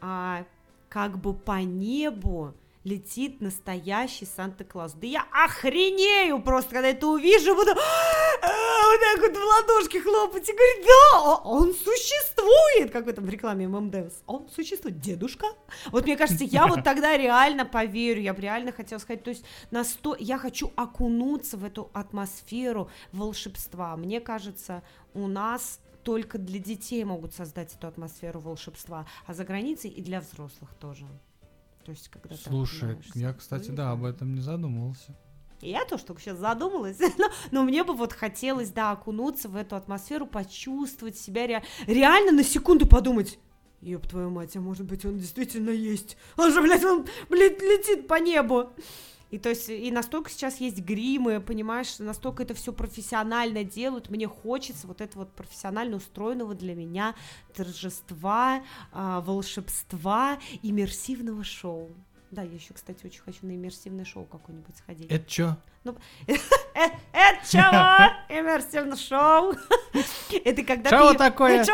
[0.00, 0.44] а,
[0.88, 2.54] как бы по небу
[2.86, 4.92] летит настоящий Санта-Клаус.
[4.92, 10.48] Да я охренею просто, когда это увижу, буду «А, вот так вот в ладошки хлопать
[10.48, 15.46] и говорить, да, о- он существует, как в этом в рекламе ММДМС, он существует, дедушка.
[15.86, 19.44] Вот мне кажется, я вот тогда реально поверю, я бы реально хотела сказать, то есть
[19.72, 23.96] на сто, я хочу окунуться в эту атмосферу волшебства.
[23.96, 24.82] Мне кажется,
[25.12, 30.20] у нас только для детей могут создать эту атмосферу волшебства, а за границей и для
[30.20, 31.04] взрослых тоже.
[31.86, 35.14] То есть, когда Слушай, я, кстати, да, об этом не задумывался.
[35.60, 39.76] Я тоже только сейчас задумалась, но, но мне бы вот хотелось, да, окунуться в эту
[39.76, 43.38] атмосферу, почувствовать себя ре- реально на секунду подумать,
[43.82, 46.16] Ёб твою мать, а может быть он действительно есть.
[46.36, 48.70] Он же, блядь, он, блядь, летит по небу.
[49.30, 54.28] И то есть, и настолько сейчас есть гримы, понимаешь, настолько это все профессионально делают, мне
[54.28, 57.14] хочется вот этого вот профессионально устроенного для меня
[57.54, 58.62] торжества,
[58.92, 61.90] а, волшебства, иммерсивного шоу.
[62.30, 65.10] Да, я еще, кстати, очень хочу на иммерсивное шоу какое-нибудь сходить.
[65.10, 65.56] Это чё?
[66.78, 67.58] Э, Это чего?
[68.28, 69.54] Иммерсивное шоу.
[70.44, 71.18] Это когда Чего ты...
[71.18, 71.64] такое?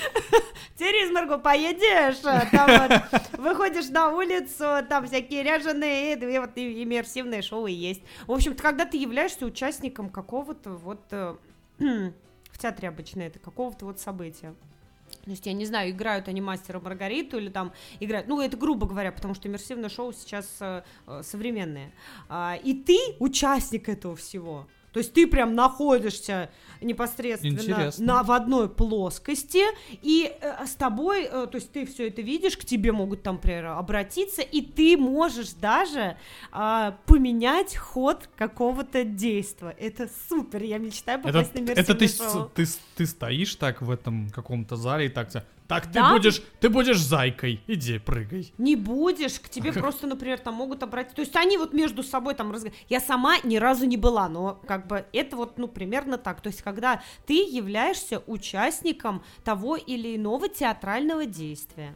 [0.00, 0.54] Что такое?
[0.76, 7.42] Терезмаргу поедешь, а, там вот выходишь на улицу, там всякие ряженые, и вот и иммерсивное
[7.42, 8.02] шоу есть.
[8.26, 11.36] В общем-то, когда ты являешься участником какого-то вот э,
[11.78, 14.54] в театре обычно это какого-то вот события.
[15.22, 18.86] То есть, я не знаю, играют они мастера Маргариту или там играют, ну, это грубо
[18.86, 21.92] говоря, потому что иммерсивное шоу сейчас э, э, современное.
[22.28, 24.66] А, и ты участник этого всего.
[24.94, 28.06] То есть ты прям находишься непосредственно Интересно.
[28.06, 32.56] на, в одной плоскости, и э, с тобой, э, то есть ты все это видишь,
[32.56, 36.16] к тебе могут там, например, обратиться, и ты можешь даже
[36.52, 39.74] а, поменять ход какого-то действия.
[39.80, 41.94] Это супер, я мечтаю Это, попасть на иммерсивное это
[42.54, 46.12] ты, ты, ты стоишь так в этом каком-то зале и так тебя, так, ты Да?
[46.12, 48.52] будешь, ты будешь зайкой, иди, прыгай.
[48.58, 51.16] Не будешь, к тебе просто, например, там могут обратиться.
[51.16, 52.90] То есть они вот между собой там разговаривают.
[52.90, 56.40] Я сама ни разу не была, но как бы это вот, ну, примерно так.
[56.42, 61.94] То есть когда ты являешься участником того или иного театрального действия.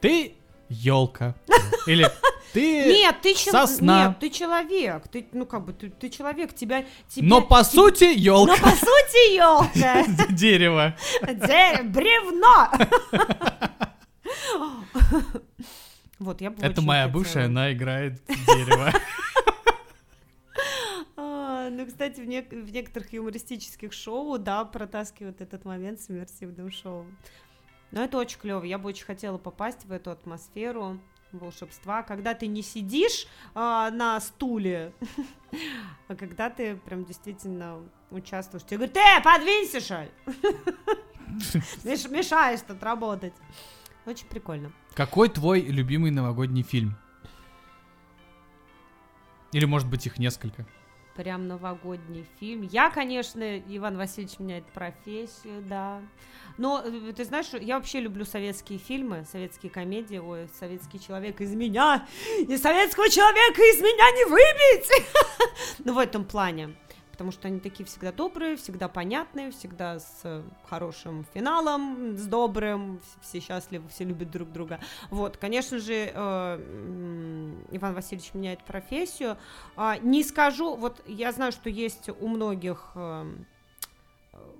[0.00, 0.34] Ты
[0.68, 1.34] елка.
[1.86, 2.10] Или
[2.52, 3.68] ты Нет, ты человек.
[3.68, 4.08] сосна.
[4.08, 5.08] Нет, ты человек.
[5.08, 6.84] Ты, ну, как бы, ты, ты человек, тебя...
[7.08, 8.56] тебя Но по те- сути Но елка.
[8.62, 10.26] по сути, елка.
[10.32, 10.94] Дерево.
[11.22, 12.70] Бревно.
[16.18, 18.90] Вот, я Это моя бывшая, она играет дерево.
[21.18, 26.70] А, ну, кстати, в, нек- в некоторых юмористических шоу, да, протаскивают этот момент с иммерсивным
[26.72, 27.04] шоу.
[27.96, 28.62] Но это очень клево.
[28.62, 31.00] Я бы очень хотела попасть в эту атмосферу
[31.32, 34.92] волшебства, когда ты не сидишь а, на стуле,
[36.08, 37.80] а когда ты прям действительно
[38.10, 38.64] участвуешь.
[38.64, 40.10] Тебе говорят, ты подвинься, шаль!
[41.84, 43.32] Меш- Мешаешь тут работать.
[44.04, 44.70] Очень прикольно.
[44.92, 46.98] Какой твой любимый новогодний фильм?
[49.52, 50.66] Или, может быть, их несколько?
[51.16, 52.62] Прям новогодний фильм.
[52.62, 56.02] Я, конечно, Иван Васильевич меняет профессию, да.
[56.58, 60.18] Но э, ты знаешь, я вообще люблю советские фильмы, советские комедии.
[60.18, 62.06] Ой, советский человек из меня,
[62.38, 65.06] и советского человека из меня не выбить.
[65.84, 66.74] Ну, в этом плане.
[67.16, 72.96] Потому что они такие всегда добрые, всегда понятные, всегда с э, хорошим финалом, с добрым,
[72.96, 74.80] вс- все счастливы, все любят друг друга.
[75.08, 79.38] Вот, конечно же, э, Иван Васильевич меняет профессию.
[79.76, 83.24] А, не скажу, вот я знаю, что есть у многих э,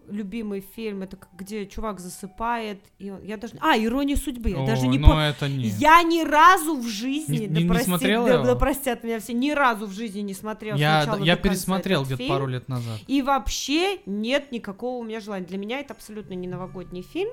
[0.08, 3.54] любимый фильм, это где чувак засыпает, и он- я даже...
[3.60, 5.22] А, «Ирония судьбы», я даже О, не ну помню.
[5.24, 5.64] это не.
[5.66, 8.44] Я ни разу в жизни, Не- да, не- не прости- смотрела да, его?
[8.44, 12.46] да простят меня все, ни разу в жизни не смотрела Я, я пересмотрел где-то пару
[12.46, 13.00] лет назад.
[13.08, 15.44] И вообще нет никакого у меня желания.
[15.44, 17.30] Для меня это абсолютно не новогодний фильм.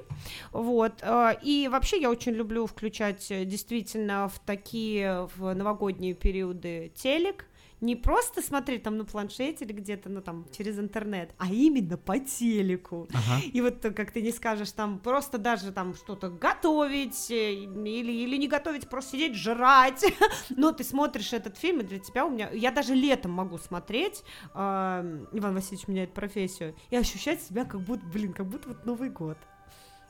[0.51, 0.93] Вот.
[1.03, 7.45] э, И вообще я очень люблю включать э, действительно в такие в новогодние периоды телек.
[7.83, 12.17] Не просто смотреть там на планшете или где-то, ну там через интернет, а именно по
[12.17, 13.07] телеку.
[13.13, 13.43] Ага.
[13.51, 18.11] И вот э, как ты не скажешь, там просто даже там что-то готовить э, или,
[18.11, 20.03] или не готовить, просто сидеть жрать.
[20.49, 22.49] Но ты смотришь этот фильм, и для тебя у меня...
[22.51, 24.23] Я даже летом могу смотреть,
[24.55, 29.09] эм, Иван Васильевич меняет профессию, и ощущать себя как будто, блин, как будто вот Новый
[29.09, 29.37] год.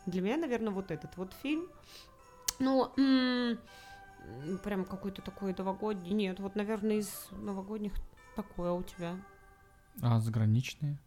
[0.05, 1.67] Для меня, наверное, вот этот вот фильм.
[2.59, 2.91] Ну,
[4.63, 6.11] прям какой-то такой новогодний.
[6.11, 7.93] Нет, вот, наверное, из новогодних
[8.36, 9.15] такое у тебя.
[10.01, 10.97] А заграничные?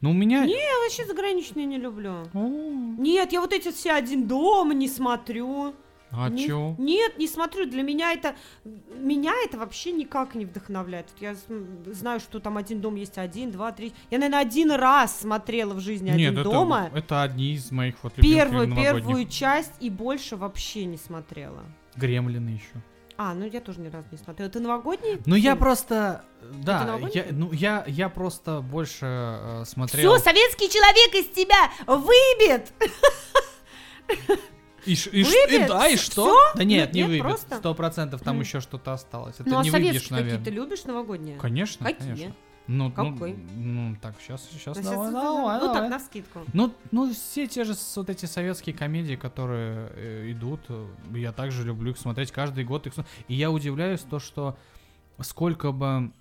[0.00, 0.44] Ну, у меня...
[0.44, 2.28] Я вообще заграничные не люблю.
[2.32, 5.74] Нет, я вот эти все один дома не смотрю.
[6.14, 6.74] А Не- чё?
[6.78, 7.64] Нет, не смотрю.
[7.66, 8.36] Для меня это
[8.98, 11.06] меня это вообще никак не вдохновляет.
[11.20, 11.34] Я
[11.86, 13.94] знаю, что там один дом есть один, два, три.
[14.10, 16.90] Я, наверное, один раз смотрела в жизни Нет, один это, дома.
[16.94, 21.62] это одни из моих вот любимых Первую, первую часть и больше вообще не смотрела.
[21.96, 22.82] Гремлины еще.
[23.18, 24.48] А, ну я тоже ни разу не смотрела.
[24.48, 25.20] Это новогодний?
[25.26, 26.24] Ну, я просто...
[26.64, 30.14] Да, я, ну, я, я просто больше э, смотрел...
[30.14, 32.72] Все, советский человек из тебя выбит!
[34.84, 35.68] И, ш- и ш- и Выбит?
[35.68, 36.24] да, и что?
[36.26, 36.36] Всё?
[36.56, 37.38] Да нет, Нет, не выбит.
[37.38, 38.42] Сто процентов там Мгм.
[38.42, 39.36] еще что-то осталось.
[39.38, 40.44] Это Ну, а не выбьешь, советские какие наверное.
[40.44, 41.38] ты любишь новогодние?
[41.38, 42.08] Конечно, Какие?
[42.08, 42.34] конечно.
[42.68, 43.34] Ну, ну, Какой?
[43.56, 45.80] Ну, так, сейчас, сейчас, Ну, давай, щас- давай, ну, давай.
[45.80, 46.40] так, на скидку.
[46.52, 50.60] Ну, ну, все те же вот эти советские комедии, которые э, идут,
[51.12, 52.86] я также люблю их смотреть каждый год.
[52.86, 52.94] Их...
[53.28, 54.56] И я удивляюсь то, что
[55.20, 56.12] сколько бы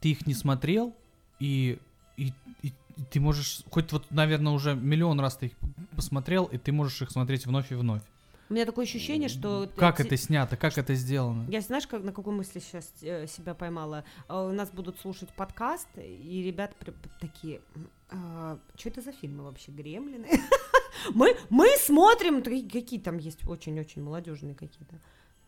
[0.00, 0.94] ты их не смотрел,
[1.38, 1.78] и,
[2.16, 2.72] и- и
[3.10, 5.52] ты можешь, хоть вот, наверное, уже миллион раз ты их
[5.94, 8.02] посмотрел, и ты можешь их смотреть вновь и вновь.
[8.50, 9.68] У меня такое ощущение, что...
[9.76, 11.46] Как это снято, как это сделано?
[11.50, 14.04] Я знаешь, как, на какой мысли сейчас э, себя поймала?
[14.28, 16.74] Э, у нас будут слушать подкаст, и ребята
[17.20, 17.60] такие,
[18.08, 20.28] что это за фильмы вообще, гремлины?
[21.14, 24.98] мы, мы смотрим, какие там есть очень-очень молодежные какие-то.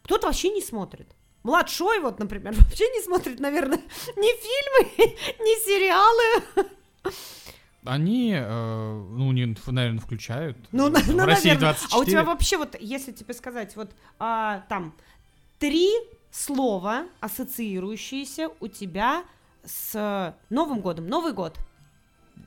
[0.03, 1.15] Кто-то вообще не смотрит.
[1.43, 3.79] Младшой вот, например, вообще не смотрит, наверное,
[4.17, 6.67] ни фильмы, ни сериалы.
[7.85, 10.57] Они, э, ну, не, наверное, включают.
[10.71, 11.73] Ну, э, в ну, России наверное.
[11.75, 11.89] 24.
[11.93, 14.95] А у тебя вообще вот, если тебе сказать, вот а, там
[15.59, 15.91] три
[16.31, 19.25] слова, ассоциирующиеся у тебя
[19.65, 21.07] с Новым годом.
[21.09, 21.59] Новый год.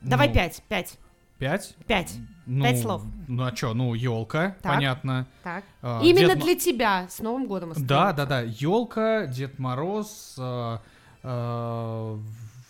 [0.02, 0.98] Давай Ну, пять, пять,
[1.38, 1.74] Пять?
[1.86, 2.14] пять.
[2.46, 3.02] Ну, Пять слов.
[3.26, 5.26] Ну, а что, ну, елка, понятно.
[5.42, 5.64] Так.
[5.82, 7.72] А, Именно Дед для тебя с Новым годом.
[7.76, 8.42] Да, да, да.
[8.42, 10.78] Елка, Дед Мороз, э,
[11.22, 11.28] э,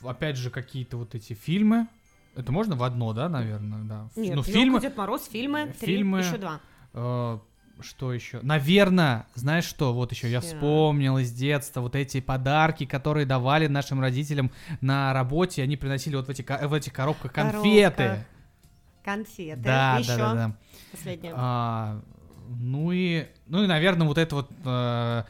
[0.01, 1.89] в- опять же, какие-то вот эти фильмы.
[2.37, 4.09] Это можно в одно, да, наверное, да.
[4.16, 4.80] Нет, ну, фильмы.
[4.80, 6.20] Дед Мороз, фильмы, три, Фильмы.
[6.20, 6.61] еще два.
[6.93, 7.39] э,
[7.80, 8.41] что еще?
[8.43, 9.93] Наверное, знаешь что?
[9.93, 15.62] Вот еще я вспомнил из детства вот эти подарки, которые давали нашим родителям на работе.
[15.62, 17.97] Они приносили вот в, эти, в этих коробках конфеты.
[17.97, 18.26] Коробках.
[19.05, 19.61] Конфеты.
[19.61, 20.16] Да, еще.
[20.16, 20.57] да, да, да.
[20.93, 21.32] Последнее.
[21.37, 22.01] А,
[22.49, 25.24] ну и, ну и, наверное, вот это вот э,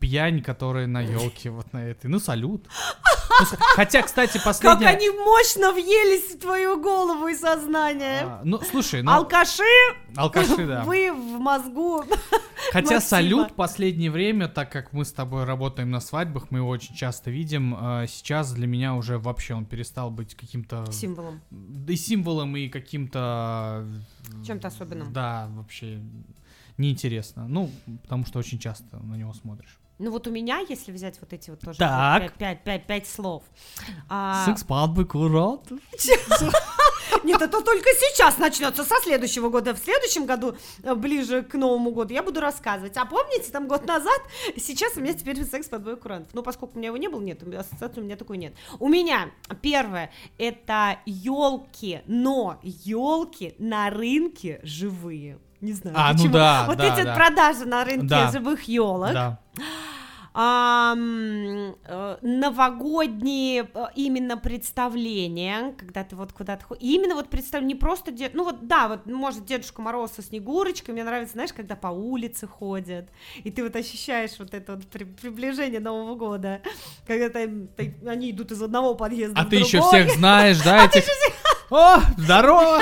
[0.00, 2.08] пьянь, которая на елке вот на этой.
[2.08, 2.68] Ну салют.
[3.76, 4.88] Хотя, кстати, как последняя.
[4.88, 8.22] они мощно въелись в твою голову и сознание.
[8.22, 9.62] а, ну слушай, ну Алкаши,
[10.16, 10.84] алкаши, да.
[10.84, 12.04] вы в мозгу.
[12.72, 13.00] Хотя Максима.
[13.00, 17.30] салют последнее время, так как мы с тобой работаем на свадьбах, мы его очень часто
[17.30, 17.76] видим.
[17.80, 21.40] э, сейчас для меня уже вообще он перестал быть каким-то Символом.
[21.50, 23.86] да и символом и каким-то
[24.42, 25.12] э, Чем-то особенным.
[25.12, 26.00] Да, вообще
[26.78, 27.46] неинтересно.
[27.48, 27.70] Ну,
[28.02, 29.78] потому что очень часто на него смотришь.
[29.98, 32.22] Ну вот у меня, если взять вот эти вот тоже Так.
[32.22, 33.42] пять, пять, пять, пять слов.
[34.08, 35.70] а, Секс-палбы, курорт.
[37.24, 39.74] Нет, это только сейчас начнется, со следующего года.
[39.74, 42.96] В следующем году, э, ближе к Новому году, я буду рассказывать.
[42.96, 44.20] А помните, там год назад,
[44.56, 46.32] сейчас у меня теперь секс под двое курантов.
[46.34, 48.54] Ну, поскольку у меня его не было, нет, ассоциации у меня такой нет.
[48.78, 49.30] У меня
[49.62, 55.38] первое, это елки, но елки на рынке живые.
[55.60, 55.96] Не знаю.
[55.98, 56.32] А, ну почему.
[56.32, 57.14] да, Вот да, эти да.
[57.14, 58.30] продажи на рынке Да.
[58.30, 59.12] живых елок.
[59.12, 59.38] Да.
[60.34, 60.94] Э,
[62.22, 68.34] новогодние э, именно представления, когда ты вот куда-то ходишь, именно вот представь, не просто дед,
[68.34, 72.46] ну вот да, вот может Дедушка Мороз со Снегурочкой, мне нравится, знаешь, когда по улице
[72.46, 73.08] ходят,
[73.42, 76.60] и ты вот ощущаешь вот это вот при- приближение Нового года,
[77.06, 80.04] когда ты- ты- они идут из одного подъезда А ты еще другой.
[80.04, 81.04] всех знаешь, да, этих...
[81.70, 82.78] О, здорово!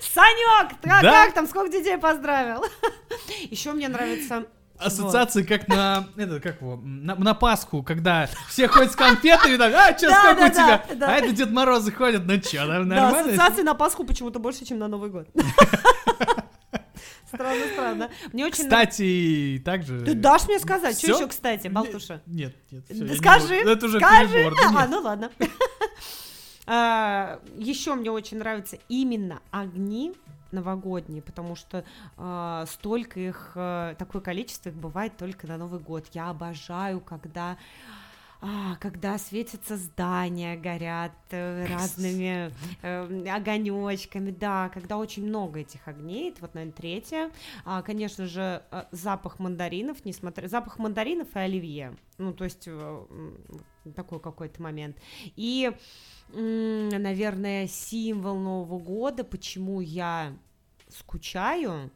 [0.00, 1.24] Санек, а Да?
[1.24, 2.64] как там, сколько детей поздравил?
[3.50, 4.46] Еще мне нравится
[4.78, 9.72] Ассоциации как на, это, как его, на, на Пасху, когда все ходят с конфетами, так,
[9.74, 10.84] а, что, Да, сколько да, у тебя?
[10.90, 11.08] да, да.
[11.08, 13.20] А это Дед Морозы ходят, ну Да, нормально?
[13.32, 15.28] ассоциации на Пасху почему-то больше, чем на Новый год.
[17.26, 18.10] Странно, странно.
[18.32, 20.00] Мне очень Кстати, также...
[20.02, 20.96] Ты дашь мне сказать?
[20.96, 22.22] Что еще, кстати, Балтуша?
[22.26, 23.56] Нет, нет, Да скажи.
[23.56, 24.50] Это уже скажи.
[24.50, 25.30] да А, ну ладно.
[26.66, 30.14] Еще мне очень нравятся именно огни
[30.52, 31.84] новогодние, потому что
[32.16, 36.06] э, столько их, э, такое количество их бывает только на Новый год.
[36.12, 37.56] Я обожаю, когда
[38.42, 42.52] а, когда светятся здания, горят э, разными
[42.82, 47.30] э, огонечками, да, когда очень много этих огней, это вот, наверное, третье.
[47.64, 50.48] А, конечно же, э, запах мандаринов, несмотря...
[50.48, 53.04] Запах мандаринов и оливье, ну, то есть э,
[53.92, 54.96] такой какой-то момент.
[55.36, 55.72] И,
[56.32, 60.36] наверное, символ Нового года, почему я
[60.88, 61.90] скучаю,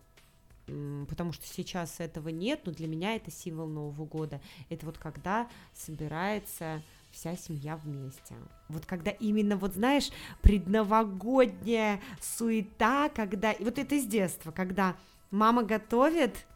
[1.09, 4.41] потому что сейчас этого нет, но для меня это символ Нового года.
[4.68, 8.34] Это вот когда собирается вся семья вместе.
[8.68, 10.11] Вот когда именно, вот знаешь,
[10.43, 13.55] предновогодняя суета, когда...
[13.59, 14.97] Вот это из детства, когда
[15.32, 16.47] мама готовит,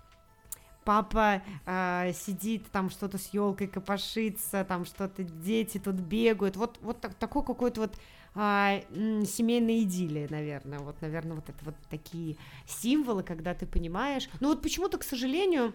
[0.85, 6.57] папа э, сидит, там что-то с елкой копошится, там что-то дети тут бегают.
[6.57, 7.97] Вот, вот так- такой какой-то вот
[8.37, 10.79] м, семейная идиллия, наверное.
[10.81, 14.29] Вот, наверное, вот это вот такие символы, когда ты понимаешь.
[14.41, 15.73] Ну вот почему-то, к сожалению,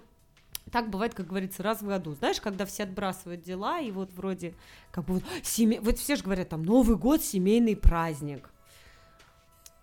[0.72, 2.14] так бывает, как говорится, раз в году.
[2.16, 4.55] Знаешь, когда все отбрасывают дела, и вот вроде
[4.91, 5.80] как бы вот, семе...
[5.82, 8.49] вот все же говорят, там, Новый год, семейный праздник.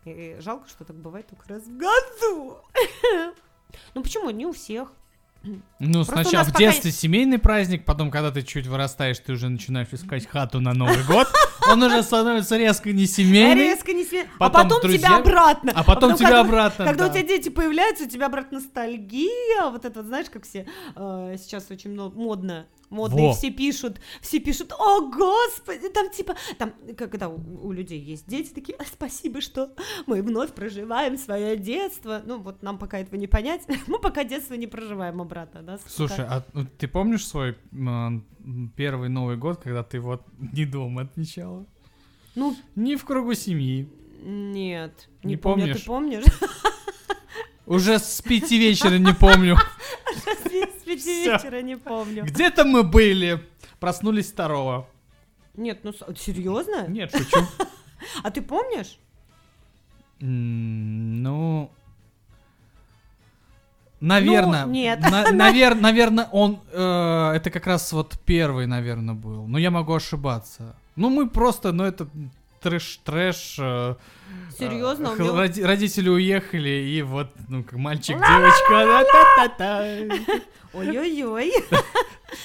[0.04, 2.58] И жалко, что так бывает только раз в году.
[3.94, 4.30] Ну почему?
[4.30, 4.92] Не у всех.
[5.78, 9.88] Ну, у сначала в детстве семейный праздник, потом, когда ты чуть вырастаешь, ты уже начинаешь
[9.92, 11.28] искать хату на Новый год.
[11.70, 13.55] Он уже становится резко не семейный.
[13.62, 15.72] Резко не сме- А потом потом друзья, тебя обратно.
[15.74, 17.11] а потом тебя когда- обратно, Когда да.
[17.11, 19.70] у тебя дети появляются, у тебя обратно ностальгия.
[19.70, 22.66] Вот это вот, знаешь, как все э, сейчас очень модно.
[22.89, 23.32] Модно, Во.
[23.32, 28.53] все пишут, все пишут, о, господи, там типа, там, когда у, у людей есть дети,
[28.55, 29.74] такие, «А, спасибо, что
[30.07, 32.22] мы вновь проживаем свое детство.
[32.24, 35.78] Ну, вот нам пока этого не понять, мы пока детство не проживаем обратно, да.
[35.89, 38.24] Слушай, а ну, ты помнишь свой м,
[38.76, 41.66] первый Новый год, когда ты вот не дома отмечала?
[42.37, 43.89] Ну, Не в кругу семьи.
[44.22, 45.80] нет, не, Не помню, помнишь?
[45.80, 46.24] ты помнишь?
[47.66, 49.57] Уже с пяти вечера не помню.
[50.87, 51.32] С пяти Всё.
[51.32, 52.24] вечера не помню.
[52.24, 53.43] Где-то мы были.
[53.80, 54.89] Проснулись второго.
[55.57, 56.87] Нет, ну, серьезно?
[56.87, 57.41] Нет, шучу.
[58.22, 58.99] А ты помнишь?
[60.20, 61.70] Ну...
[63.99, 64.66] Наверное.
[64.66, 65.01] Ну, нет.
[65.32, 66.61] Наверное, он...
[66.70, 69.49] э, Это как раз вот первый, наверное, был.
[69.49, 70.76] Но я могу ошибаться.
[70.95, 72.07] Ну, мы просто, ну, это
[72.70, 73.56] трэш, трэш.
[73.60, 73.94] э,
[74.58, 75.14] Серьезно?
[75.16, 79.04] э, него- роди- Родители уехали, и вот, ну, как мальчик, девочка.
[80.74, 81.52] Ой-ой-ой.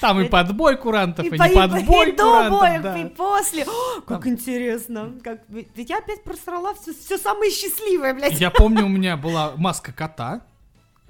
[0.00, 2.82] Там и подбой курантов, и по- не и подбой боя, курантов.
[2.82, 2.98] да.
[2.98, 3.64] и после.
[3.64, 5.12] О, как Там- интересно.
[5.24, 5.40] Как...
[5.48, 8.40] Ведь я опять просрала все, все самое счастливое, блядь.
[8.40, 10.40] Я помню, у меня была маска кота.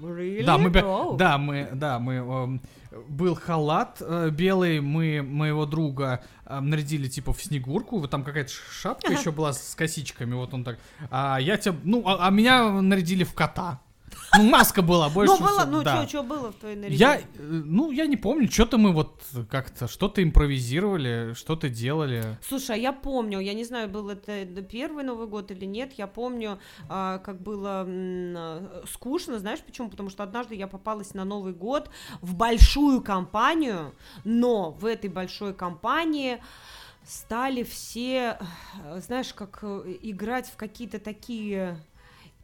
[0.01, 0.43] Really?
[0.45, 1.17] Да, мы, Вау.
[1.17, 2.61] да, мы, да, мы, эм,
[3.09, 8.51] был халат э, белый, мы моего друга э, нарядили типа в снегурку, вот там какая-то
[8.51, 10.79] шапка еще была с косичками, вот он так,
[11.11, 13.81] а я тебя, ну, а, а меня нарядили в кота.
[14.37, 16.07] Ну, маска была больше Ну, было, ну, да.
[16.09, 17.27] что было в твоей Я, наряде?
[17.35, 22.39] э, ну, я не помню, что-то мы вот как-то, что-то импровизировали, что-то делали.
[22.47, 26.07] Слушай, а я помню, я не знаю, был это первый Новый год или нет, я
[26.07, 26.59] помню,
[26.89, 29.91] а, как было м, а, скучно, знаешь почему?
[29.91, 31.91] Потому что однажды я попалась на Новый год
[32.23, 33.93] в большую компанию,
[34.25, 36.43] но в этой большой компании
[37.05, 38.39] стали все,
[38.85, 41.77] э, знаешь, как э, играть в какие-то такие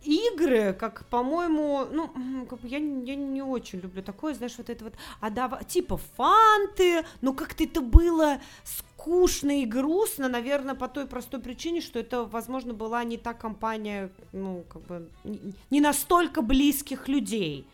[0.05, 4.85] игры, как, по-моему, ну, как бы я, я не очень люблю такое, знаешь, вот это
[4.85, 11.07] вот, а дава- типа фанты, но как-то это было скучно и грустно, наверное, по той
[11.07, 15.09] простой причине, что это, возможно, была не та компания, ну, как бы,
[15.71, 17.67] не настолько близких людей.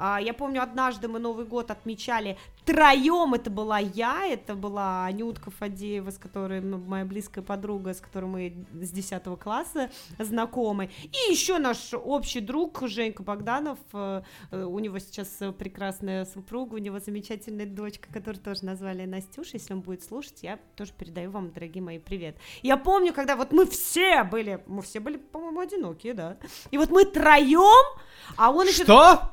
[0.00, 3.34] А, Я помню, однажды мы Новый год отмечали троем.
[3.34, 8.26] Это была я, это была Анютка Фадеева, с которой ну, моя близкая подруга, с которой
[8.26, 10.90] мы с 10 класса знакомы.
[11.02, 13.78] И еще наш общий друг Женька Богданов.
[13.92, 14.22] э,
[14.52, 19.50] э, У него сейчас прекрасная супруга, у него замечательная дочка, которую тоже назвали Настюша.
[19.54, 22.36] Если он будет слушать, я тоже передаю вам, дорогие мои, привет.
[22.62, 26.36] Я помню, когда вот мы все были, мы все были, по-моему, одинокие, да.
[26.70, 27.98] И вот мы троем,
[28.36, 28.84] а он еще...
[28.84, 29.32] Что?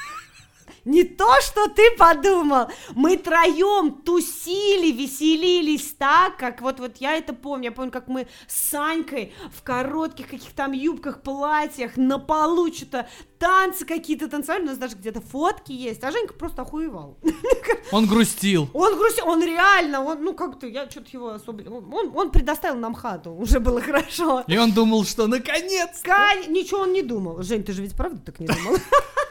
[0.83, 2.67] Не то, что ты подумал.
[2.95, 7.65] Мы троем тусили, веселились так, как вот, вот я это помню.
[7.65, 13.07] Я помню, как мы с Санькой в коротких каких-то там юбках, платьях на полу что-то
[13.37, 14.63] танцы какие-то танцевали.
[14.63, 16.03] У нас даже где-то фотки есть.
[16.03, 17.17] А Женька просто охуевал.
[17.91, 18.69] Он грустил.
[18.73, 21.61] Он грустил, он реально, он, ну как-то, я что-то его особо...
[21.69, 24.43] Он, он предоставил нам хату, уже было хорошо.
[24.47, 27.41] И он думал, что наконец Кань, ничего он не думал.
[27.43, 28.77] Жень, ты же ведь правда так не думал?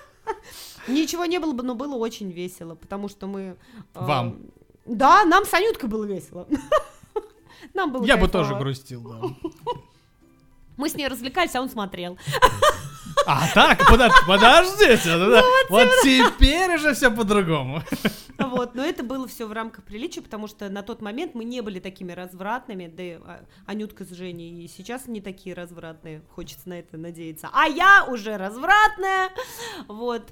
[0.88, 3.40] Ничего не было бы, но было очень весело, потому что мы...
[3.40, 3.54] э,
[3.94, 4.38] Вам.
[4.86, 6.46] Да, нам с Анюткой было весело.
[7.74, 9.20] Нам было Я бы тоже грустил, да.
[10.80, 12.16] Мы с ней развлекались, а он смотрел.
[13.26, 17.82] А так, подо- подождите, ну да, вот теперь уже все по-другому.
[18.38, 21.60] Вот, но это было все в рамках приличия, потому что на тот момент мы не
[21.60, 26.66] были такими развратными, да и а, Анютка с Женей и сейчас не такие развратные, хочется
[26.70, 27.50] на это надеяться.
[27.52, 29.28] А я уже развратная,
[29.86, 30.22] вот.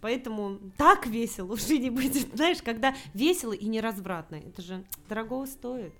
[0.00, 2.34] Поэтому так весело уже не будет.
[2.34, 5.92] Знаешь, когда весело и не развратно, это же дорого стоит.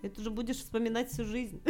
[0.00, 1.60] Это же будешь вспоминать всю жизнь.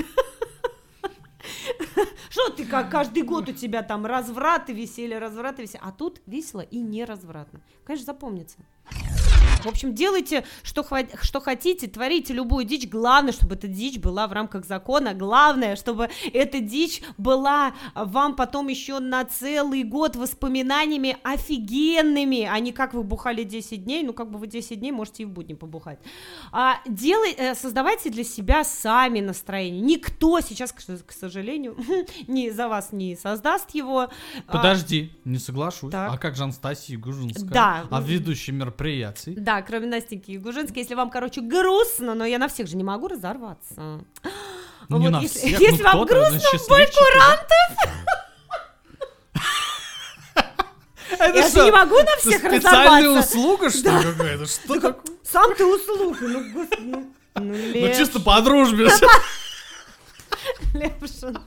[2.31, 5.81] Что ты как каждый год у тебя там развраты, веселье, развраты, веселье.
[5.85, 7.61] А тут весело и не развратно.
[7.85, 8.59] Конечно, запомнится.
[9.65, 10.87] В общем, делайте, что,
[11.21, 12.89] что хотите, творите любую дичь.
[12.89, 15.15] Главное, чтобы эта дичь была в рамках закона.
[15.15, 22.73] Главное, чтобы эта дичь была вам потом еще на целый год воспоминаниями офигенными, а не
[22.73, 24.03] как вы бухали 10 дней.
[24.03, 25.99] Ну, как бы вы 10 дней можете и в будни побухать.
[26.51, 29.81] А, делай, э, создавайте для себя сами настроение.
[29.81, 31.77] Никто сейчас, к, к сожалению,
[32.27, 34.09] не за вас не создаст его.
[34.47, 35.93] А, Подожди, не соглашусь.
[35.93, 36.13] так.
[36.13, 37.51] А как же Анастасия Гужинская?
[37.51, 37.85] Да.
[37.91, 39.35] А ведущий мероприятий?
[39.35, 43.09] Да, кроме Настеньки Ягужинской, если вам, короче, грустно, но я на всех же не могу
[43.09, 43.75] разорваться.
[44.89, 47.47] Не Вот на если- всех, если ну, вам грустно, счастливчики, да.
[51.19, 53.39] Это Я же что, не могу на это всех специальная разорваться.
[53.39, 54.47] услуга, что ли, какая-то?
[54.47, 55.17] Что такое?
[55.23, 56.83] Сам ты услуга, ну, господи.
[56.85, 58.85] Ну, ну, Ну, чисто по дружбе.
[60.75, 61.39] Левшин.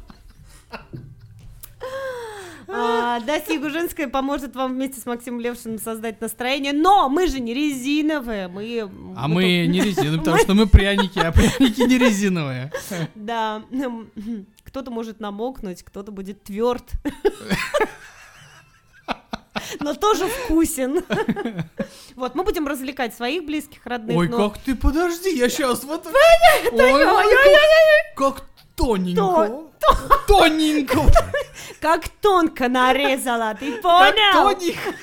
[2.67, 7.53] А, Настя Ягужинская поможет вам вместе с Максимом Левшиным создать настроение, но мы же не
[7.53, 8.89] резиновые, мы...
[9.15, 12.71] А мы не резиновые, потому что мы пряники, а пряники не резиновые.
[13.15, 14.09] Да, м,
[14.63, 16.91] кто-то может намокнуть, кто-то будет тверд.
[19.79, 21.03] Но тоже вкусен.
[22.15, 24.17] Вот, мы будем развлекать своих близких, родных.
[24.17, 26.07] Ой, как ты, подожди, я сейчас вот...
[28.15, 28.45] Как
[28.75, 29.63] тоненько.
[30.27, 30.99] Тоненько.
[31.81, 34.53] Как тонко нарезала, ты Как понял?
[34.55, 34.93] тоненько.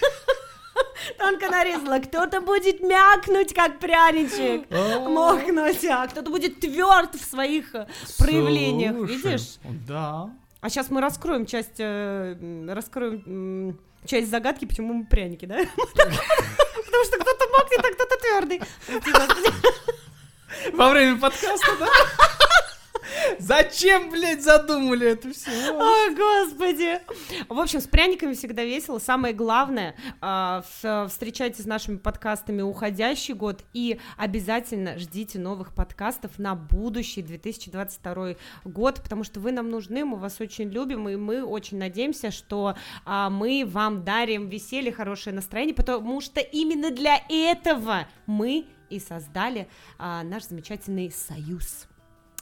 [1.19, 1.99] Тонко нарезала.
[1.99, 4.67] Кто-то будет мякнуть, как пряничек.
[4.71, 5.01] А.
[5.09, 7.87] Мокнуть, а кто-то будет тверд в своих э,
[8.19, 9.57] проявлениях, видишь?
[9.87, 10.31] Да.
[10.61, 12.37] А сейчас мы раскроем часть, э,
[12.69, 15.57] раскроем часть загадки, почему мы пряники, да?
[15.77, 18.63] Потому что кто-то мокнет, а кто-то твердый.
[20.73, 21.89] Во время подкаста, да?
[23.39, 25.51] Зачем, блядь, задумали это все?
[25.73, 27.01] О, господи.
[27.49, 28.99] В общем, с пряниками всегда весело.
[28.99, 30.63] Самое главное, а,
[31.09, 39.01] встречайте с нашими подкастами уходящий год и обязательно ждите новых подкастов на будущий 2022 год,
[39.03, 43.31] потому что вы нам нужны, мы вас очень любим, и мы очень надеемся, что а,
[43.31, 50.23] мы вам дарим веселье, хорошее настроение, потому что именно для этого мы и создали а,
[50.23, 51.87] наш замечательный союз.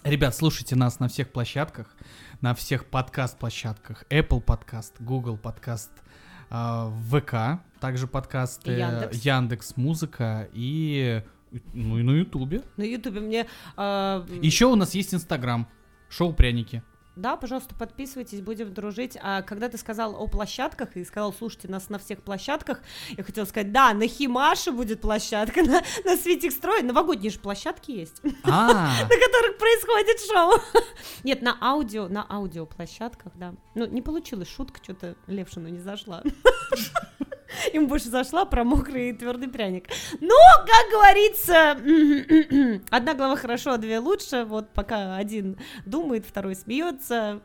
[0.05, 1.95] Ребят, слушайте нас на всех площадках,
[2.41, 4.05] на всех подкаст-площадках.
[4.09, 5.91] Apple подкаст, Google подкаст,
[6.49, 9.17] ВК, также подкасты, Яндекс.
[9.19, 11.23] Яндекс Музыка и
[11.75, 12.63] ну и на Ютубе.
[12.77, 13.47] На Ютубе мне...
[13.77, 15.69] а, Еще у нас есть Инстаграм,
[16.09, 16.83] шоу пряники.
[17.21, 19.19] Да, пожалуйста, подписывайтесь, будем дружить.
[19.21, 23.45] А когда ты сказал о площадках и сказал, слушайте нас на всех площадках, я хотела
[23.45, 29.09] сказать, да, на Химаше будет площадка, на, на Светикстрое, новогодние же площадки есть, А, на
[29.09, 30.83] которых происходит шоу.
[31.25, 33.55] Нет, на аудио, на аудио площадках, да.
[33.75, 36.23] Ну, не получилось, шутка что-то Левшину не зашла.
[37.73, 39.89] Им больше зашла про мокрый и твердый пряник.
[40.21, 44.45] Ну, как говорится, одна глава хорошо, а две лучше.
[44.45, 47.41] Вот пока один думает, второй смеется.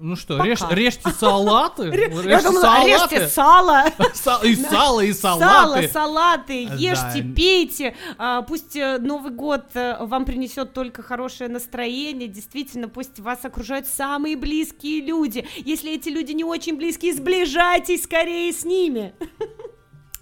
[0.00, 0.48] Ну что, Пока.
[0.48, 1.82] режь- режьте салаты.
[1.84, 3.84] Я режьте думала, режьте сало,
[4.14, 5.88] Са- И сало, и сало, салаты.
[5.88, 6.74] салаты, Да.
[6.76, 7.96] ешьте, пейте.
[8.18, 12.28] А, Пусть э, Новый год э, вам принесет только хорошее настроение.
[12.28, 15.46] Действительно, пусть вас окружают самые близкие люди.
[15.56, 19.12] Если эти люди не очень близкие, сближайтесь скорее с ними.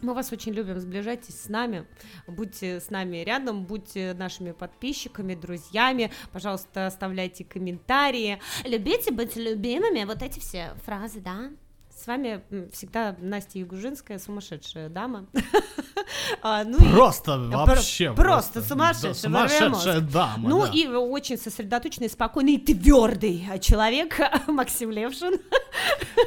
[0.03, 1.87] Мы вас очень любим, сближайтесь с нами,
[2.27, 8.39] будьте с нами рядом, будьте нашими подписчиками, друзьями, пожалуйста, оставляйте комментарии.
[8.65, 11.51] Любите быть любимыми, вот эти все фразы, да?
[11.91, 12.43] С вами
[12.73, 15.27] всегда Настя Ягужинская, сумасшедшая дама.
[16.43, 18.13] А, ну и- Просто Про- вообще.
[18.13, 20.49] просто сумасшедшая, Да, Сумасшедшая дама.
[20.49, 20.71] Ну да.
[20.73, 25.39] и очень сосредоточенный, спокойный, твердый человек Максим Левшин.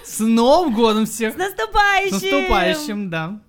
[0.03, 1.33] С Новым годом всех!
[1.35, 2.17] С наступающим!
[2.17, 3.41] С наступающим, да.